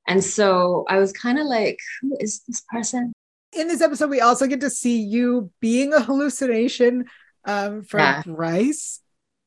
[0.07, 3.13] And so I was kind of like, who is this person?
[3.53, 7.05] In this episode, we also get to see you being a hallucination
[7.45, 8.23] um, for Yeah.
[8.25, 8.99] Brice.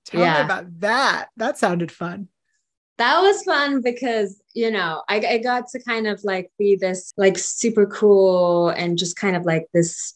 [0.07, 0.34] Tell Yeah.
[0.38, 1.28] me about that.
[1.36, 2.28] That sounded fun.
[2.98, 7.12] That was fun because, you know, I, I got to kind of like be this
[7.16, 10.14] like super cool and just kind of like this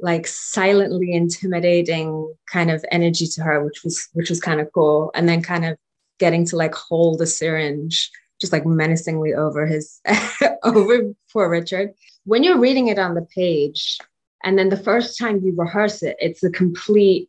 [0.00, 5.10] like silently intimidating kind of energy to her, which was which was kind of cool.
[5.14, 5.76] And then kind of
[6.18, 8.10] getting to like hold a syringe
[8.40, 10.00] just like menacingly over his
[10.62, 11.90] over poor Richard.
[12.24, 13.98] When you're reading it on the page,
[14.42, 17.28] and then the first time you rehearse it, it's a complete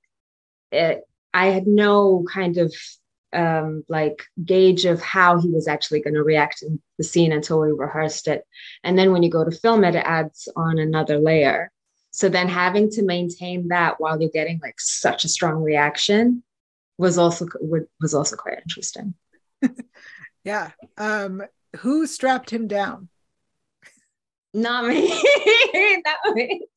[0.71, 1.03] it,
[1.33, 2.73] I had no kind of
[3.36, 7.59] um, like gauge of how he was actually going to react in the scene until
[7.61, 8.45] we rehearsed it.
[8.83, 11.71] And then when you go to film it, it adds on another layer.
[12.11, 16.43] So then having to maintain that while you're getting like such a strong reaction
[16.97, 17.45] was also
[17.99, 19.13] was also quite interesting.
[20.45, 20.71] Yeah.
[20.97, 21.43] Um,
[21.77, 23.09] who strapped him down?
[24.53, 25.09] Not me.
[26.05, 26.67] Not me.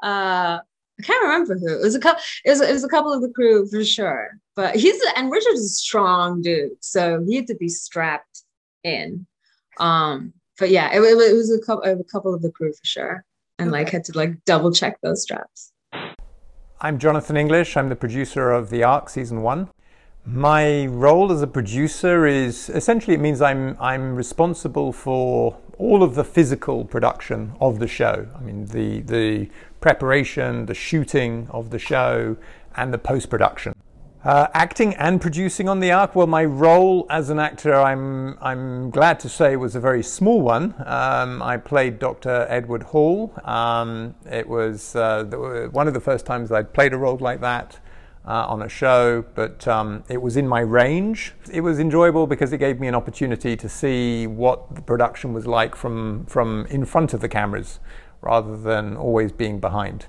[0.00, 0.58] Uh,
[0.98, 1.78] I can't remember who.
[1.78, 2.22] It was a couple.
[2.44, 4.38] It was, it was a couple of the crew for sure.
[4.54, 8.42] But he's and Richard is a strong dude, so he had to be strapped
[8.82, 9.26] in.
[9.78, 13.24] Um, but yeah, it, it, was a couple a couple of the crew for sure,
[13.58, 15.72] and like had to like double check those straps.
[16.80, 17.76] I'm Jonathan English.
[17.76, 19.70] I'm the producer of The Ark Season 1.
[20.26, 26.14] My role as a producer is essentially it means I'm I'm responsible for all of
[26.14, 28.26] the physical production of the show.
[28.36, 29.48] I mean the the
[29.80, 32.36] preparation, the shooting of the show,
[32.76, 33.74] and the post production.
[34.26, 36.16] Uh, acting and producing on the Ark.
[36.16, 40.40] Well, my role as an actor, I'm I'm glad to say, was a very small
[40.40, 40.74] one.
[40.84, 42.44] Um, I played Dr.
[42.48, 43.32] Edward Hall.
[43.44, 47.40] Um, it was uh, the, one of the first times I'd played a role like
[47.42, 47.78] that
[48.26, 51.32] uh, on a show, but um, it was in my range.
[51.52, 55.46] It was enjoyable because it gave me an opportunity to see what the production was
[55.46, 57.78] like from from in front of the cameras,
[58.26, 60.06] rather than always being behind.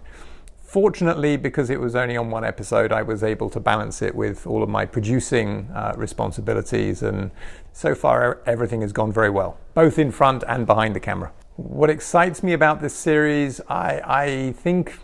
[0.67, 4.45] Fortunately, because it was only on one episode, I was able to balance it with
[4.45, 7.31] all of my producing uh, responsibilities, and
[7.71, 11.31] so far everything has gone very well, both in front and behind the camera.
[11.55, 14.99] What excites me about this series, I, I think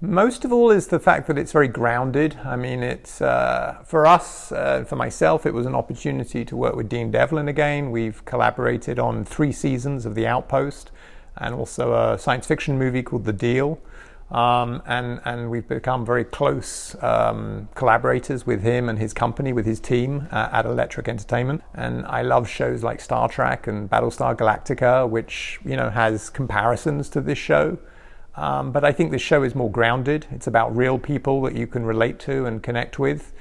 [0.00, 2.36] most of all is the fact that it's very grounded.
[2.44, 6.74] I mean, it's uh, for us, uh, for myself, it was an opportunity to work
[6.74, 7.92] with Dean Devlin again.
[7.92, 10.90] We've collaborated on three seasons of The Outpost
[11.36, 13.80] and also a science fiction movie called The Deal.
[14.32, 19.66] Um, and and we've become very close um, collaborators with him and his company, with
[19.66, 21.62] his team uh, at Electric Entertainment.
[21.74, 27.10] And I love shows like Star Trek and Battlestar Galactica, which you know has comparisons
[27.10, 27.78] to this show.
[28.34, 30.26] Um, but I think this show is more grounded.
[30.30, 33.34] It's about real people that you can relate to and connect with,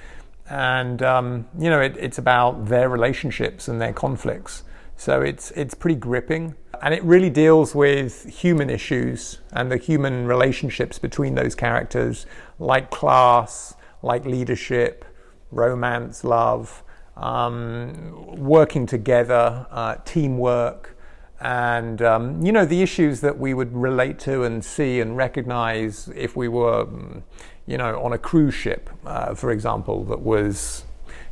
[0.50, 4.64] and um, you know it, it's about their relationships and their conflicts.
[5.02, 10.28] So it's it's pretty gripping, and it really deals with human issues and the human
[10.28, 12.28] relationships between those characters,
[12.60, 13.74] like class,
[14.04, 15.04] like leadership,
[15.50, 16.84] romance, love,
[17.18, 20.96] um, working together, uh, teamwork,
[21.40, 26.10] and um, you know the issues that we would relate to and see and recognize
[26.16, 27.24] if we were, mm,
[27.66, 30.84] you know, on a cruise ship, uh, for example, that was,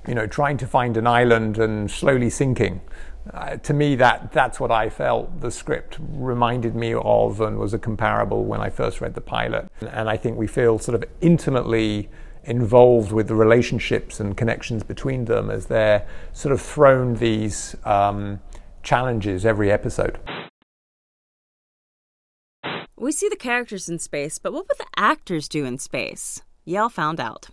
[0.07, 2.81] you know, trying to find an island and slowly sinking.
[3.33, 7.73] Uh, to me, that that's what I felt the script reminded me of, and was
[7.73, 9.67] a comparable when I first read the pilot.
[9.81, 12.09] And I think we feel sort of intimately
[12.43, 18.39] involved with the relationships and connections between them as they're sort of thrown these um,
[18.81, 20.17] challenges every episode.
[22.97, 26.41] We see the characters in space, but what would the actors do in space?
[26.67, 27.49] Yael found out.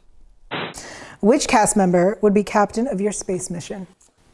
[1.21, 3.87] Which cast member would be captain of your space mission?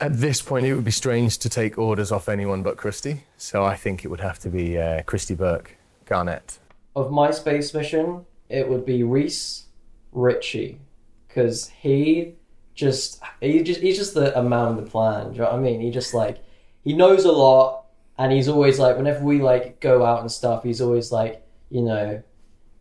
[0.03, 3.22] At this point, it would be strange to take orders off anyone but Christie.
[3.36, 5.76] So I think it would have to be uh, Christie Burke,
[6.07, 6.59] Garnet.
[6.96, 9.66] Of my space mission, it would be Reece
[10.11, 10.80] Ritchie,
[11.28, 12.34] because he
[12.74, 15.28] just he just he's just the a man with a plan.
[15.28, 15.80] Do you know what I mean?
[15.80, 16.42] He just like
[16.82, 17.84] he knows a lot,
[18.18, 21.80] and he's always like whenever we like go out and stuff, he's always like you
[21.80, 22.20] know,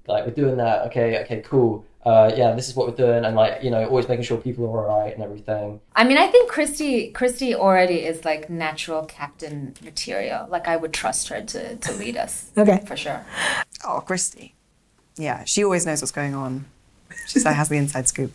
[0.07, 0.88] like we're doing that.
[0.88, 1.86] Okay, okay, cool.
[2.04, 4.66] Uh, yeah, this is what we're doing, and like you know, always making sure people
[4.66, 5.80] are alright and everything.
[5.95, 10.47] I mean, I think Christie Christie already is like natural captain material.
[10.49, 12.52] Like I would trust her to to lead us.
[12.58, 12.84] Okay.
[12.86, 13.26] For sure.
[13.86, 14.56] Oh, Christie.
[15.16, 16.66] Yeah, she always knows what's going on.
[17.28, 18.34] She like has the inside scoop.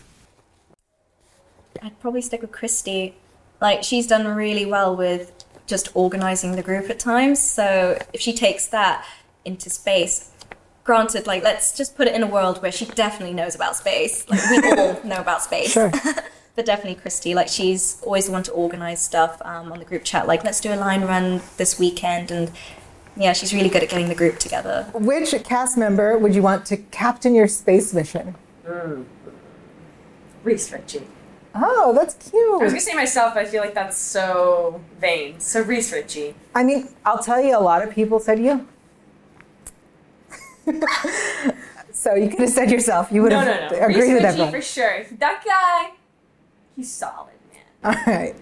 [1.83, 3.15] I'd probably stick with Christie.
[3.61, 5.33] Like she's done really well with
[5.67, 7.43] just organizing the group at times.
[7.43, 9.05] So if she takes that
[9.45, 10.31] into space,
[10.87, 14.27] granted, like let's just put it in a world where she definitely knows about space.
[14.31, 15.73] Like we all know about space.
[15.73, 15.93] Sure.
[16.57, 20.05] but definitely Christie, like she's always the one to organize stuff um, on the group
[20.05, 20.27] chat.
[20.27, 22.51] Like let's do a line run this weekend, and
[23.17, 24.89] yeah, she's really good at getting the group together.
[24.95, 28.37] Which cast member would you want to captain your space mission?
[30.45, 31.07] Reece Ritchie.
[31.55, 32.61] Oh, that's cute.
[32.61, 35.41] I was gonna say myself, but I feel like that's so vain.
[35.41, 36.35] So Reece Ritchie.
[36.55, 38.69] I mean, I'll tell you, a lot of people said you.
[41.93, 43.11] so you could have said yourself.
[43.11, 43.85] You would no, have no, no.
[43.85, 44.53] agreed Reece with Ritchie everyone.
[44.53, 45.07] for sure.
[45.19, 45.97] That guy,
[46.75, 47.35] he's solid.
[47.53, 47.97] Man.
[47.97, 48.35] All right.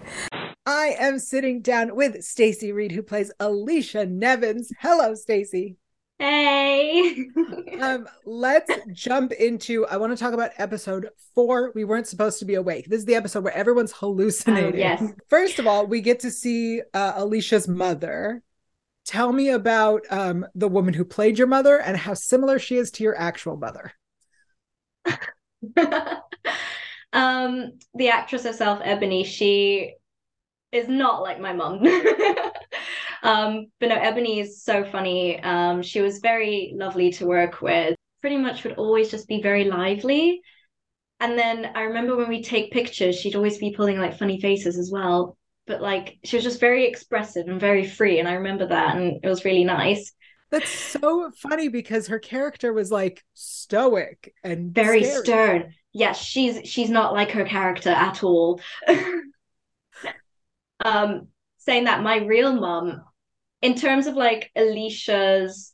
[0.66, 4.70] I am sitting down with Stacey Read, who plays Alicia Nevins.
[4.80, 5.76] Hello, Stacey.
[6.18, 7.26] Hey.
[7.80, 9.86] um, let's jump into.
[9.86, 11.72] I want to talk about episode four.
[11.74, 12.86] We weren't supposed to be awake.
[12.88, 14.78] This is the episode where everyone's hallucinating.
[14.78, 15.02] yes.
[15.28, 18.42] First of all, we get to see uh, Alicia's mother.
[19.04, 22.90] Tell me about um, the woman who played your mother and how similar she is
[22.92, 23.92] to your actual mother.
[27.12, 29.94] um, the actress herself, Ebony, she
[30.72, 31.86] is not like my mum.
[33.22, 35.40] um, but no, Ebony is so funny.
[35.42, 37.94] Um, she was very lovely to work with.
[38.22, 40.40] Pretty much would always just be very lively.
[41.20, 44.78] And then I remember when we take pictures, she'd always be pulling like funny faces
[44.78, 45.36] as well.
[45.66, 48.18] But like she was just very expressive and very free.
[48.18, 50.12] And I remember that and it was really nice.
[50.50, 55.22] That's so funny because her character was like stoic and Very scary.
[55.22, 55.74] stern.
[55.92, 58.60] Yes, she's she's not like her character at all.
[60.84, 63.02] um saying that my real mum
[63.62, 65.72] in terms of like Alicia's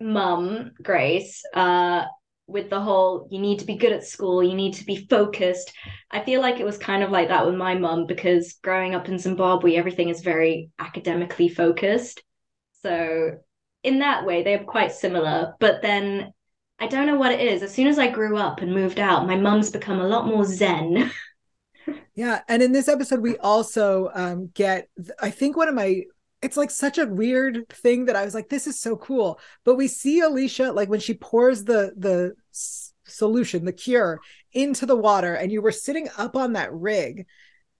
[0.00, 2.04] mum Grace uh
[2.48, 5.72] with the whole you need to be good at school you need to be focused
[6.10, 9.08] I feel like it was kind of like that with my mum because growing up
[9.08, 12.22] in Zimbabwe everything is very academically focused
[12.82, 13.38] so
[13.84, 16.32] in that way they're quite similar but then
[16.80, 19.26] I don't know what it is as soon as I grew up and moved out
[19.26, 21.10] my mum's become a lot more zen
[22.18, 24.88] Yeah, and in this episode, we also um, get.
[25.22, 26.02] I think one of my.
[26.40, 29.74] It's like such a weird thing that I was like, "This is so cool." But
[29.74, 32.34] we see Alicia like when she pours the the
[33.06, 34.20] solution, the cure,
[34.52, 37.26] into the water, and you were sitting up on that rig.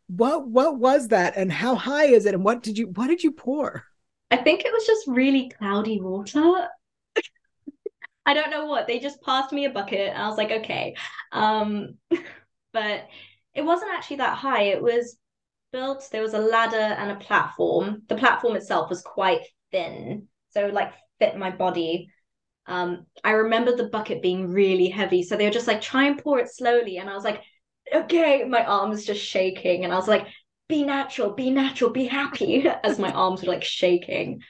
[0.08, 3.22] What what was that, and how high is it, and what did you what did
[3.22, 3.84] you pour?
[4.30, 6.68] I think it was just really cloudy water.
[8.26, 8.86] I don't know what.
[8.86, 10.94] They just passed me a bucket and I was like, okay.
[11.32, 11.94] Um,
[12.72, 13.06] but
[13.54, 14.64] it wasn't actually that high.
[14.64, 15.16] It was
[15.72, 18.02] built, there was a ladder and a platform.
[18.08, 22.08] The platform itself was quite thin, so like fit my body.
[22.66, 25.22] Um, I remember the bucket being really heavy.
[25.22, 26.98] So they were just like, try and pour it slowly.
[26.98, 27.42] And I was like,
[27.94, 29.84] okay, my arms just shaking.
[29.84, 30.26] And I was like,
[30.68, 34.42] be natural, be natural, be happy as my arms were like shaking.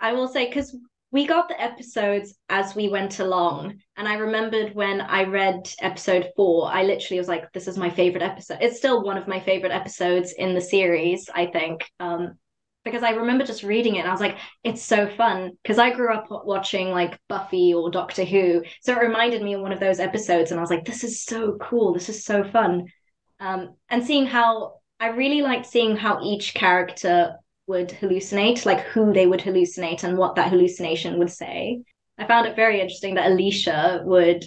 [0.00, 0.76] I will say, because
[1.12, 3.80] we got the episodes as we went along.
[3.96, 7.90] And I remembered when I read episode four, I literally was like, this is my
[7.90, 8.58] favorite episode.
[8.60, 11.90] It's still one of my favorite episodes in the series, I think.
[11.98, 12.38] Um,
[12.84, 15.50] because I remember just reading it and I was like, it's so fun.
[15.62, 18.62] Because I grew up watching like Buffy or Doctor Who.
[18.80, 20.50] So it reminded me of one of those episodes.
[20.50, 21.92] And I was like, this is so cool.
[21.92, 22.86] This is so fun.
[23.40, 27.36] Um, and seeing how I really liked seeing how each character
[27.70, 31.80] would hallucinate, like who they would hallucinate and what that hallucination would say.
[32.18, 34.44] I found it very interesting that Alicia would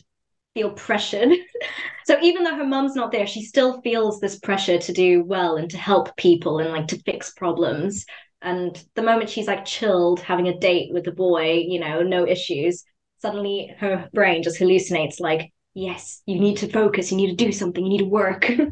[0.54, 1.30] feel pressured.
[2.06, 5.56] so even though her mum's not there, she still feels this pressure to do well
[5.56, 8.06] and to help people and like to fix problems.
[8.42, 12.28] And the moment she's like chilled, having a date with the boy, you know, no
[12.28, 12.84] issues,
[13.22, 17.54] suddenly her brain just hallucinates like, yes, you need to focus, you need to do
[17.54, 18.44] something, you need to work.
[18.48, 18.68] so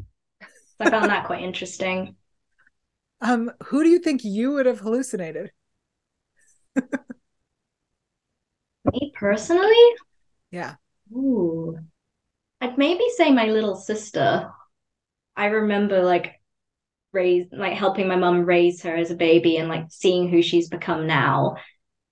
[0.82, 2.18] I found that quite interesting.
[3.22, 5.52] Um, who do you think you would have hallucinated?
[8.86, 9.76] Me personally?
[10.50, 10.76] Yeah.
[11.14, 11.78] Ooh.
[12.60, 14.50] I'd maybe say my little sister.
[15.36, 16.40] I remember like
[17.14, 20.70] raise like helping my mum raise her as a baby and like seeing who she's
[20.70, 21.58] become now.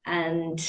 [0.06, 0.60] And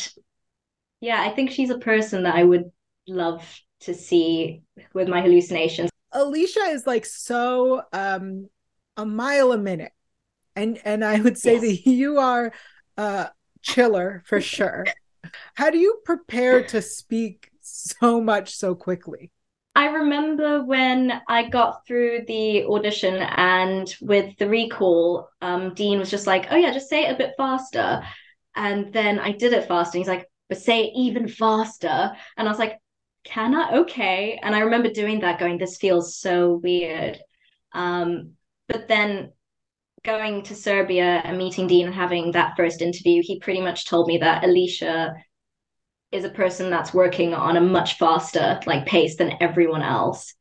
[1.01, 2.70] yeah, I think she's a person that I would
[3.09, 3.43] love
[3.80, 4.62] to see
[4.95, 5.91] with my hallucinations.
[6.12, 8.49] Alicia is like so um
[8.97, 9.93] a mile a minute.
[10.57, 12.53] And and I would say that you are
[12.96, 13.28] uh
[13.62, 14.86] chiller for sure.
[15.55, 19.30] How do you prepare to speak so much so quickly?
[19.76, 26.11] I remember when I got through the audition and with the recall, um, Dean was
[26.11, 28.03] just like, "Oh yeah, just say it a bit faster,"
[28.57, 29.96] and then I did it faster.
[29.96, 32.78] And he's like, "But say it even faster," and I was like,
[33.24, 33.78] "Can I?
[33.78, 37.20] Okay." And I remember doing that, going, "This feels so weird,"
[37.72, 38.32] um,
[38.68, 39.32] but then
[40.05, 44.07] going to Serbia and meeting Dean and having that first interview, he pretty much told
[44.07, 45.14] me that Alicia
[46.11, 50.34] is a person that's working on a much faster like pace than everyone else.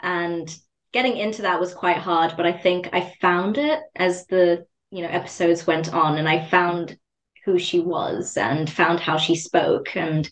[0.00, 0.54] And
[0.92, 5.02] getting into that was quite hard, but I think I found it as the, you
[5.02, 6.98] know, episodes went on and I found
[7.44, 10.30] who she was and found how she spoke and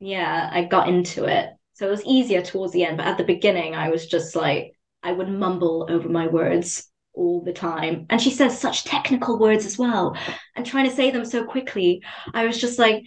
[0.00, 1.50] yeah, I got into it.
[1.74, 4.72] So it was easier towards the end, but at the beginning I was just like
[5.02, 8.06] I would mumble over my words all the time.
[8.10, 10.16] And she says such technical words as well.
[10.56, 12.02] And trying to say them so quickly,
[12.34, 13.04] I was just like,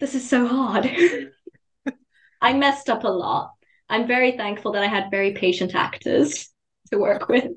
[0.00, 0.90] this is so hard.
[2.40, 3.52] I messed up a lot.
[3.88, 6.48] I'm very thankful that I had very patient actors
[6.90, 7.52] to work with.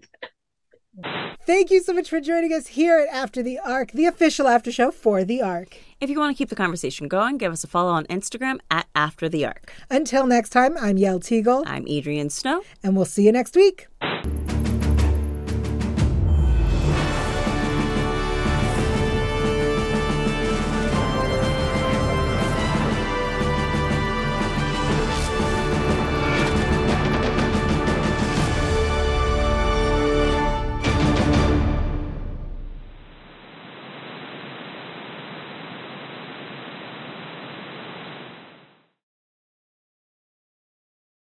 [1.45, 4.71] Thank you so much for joining us here at After the Ark, the official after
[4.71, 5.77] show for the Ark.
[5.99, 8.87] If you want to keep the conversation going, give us a follow on Instagram at
[8.93, 9.73] After the Ark.
[9.89, 11.63] Until next time, I'm Yael Tygiel.
[11.65, 12.63] I'm Adrian Snow.
[12.83, 13.87] And we'll see you next week.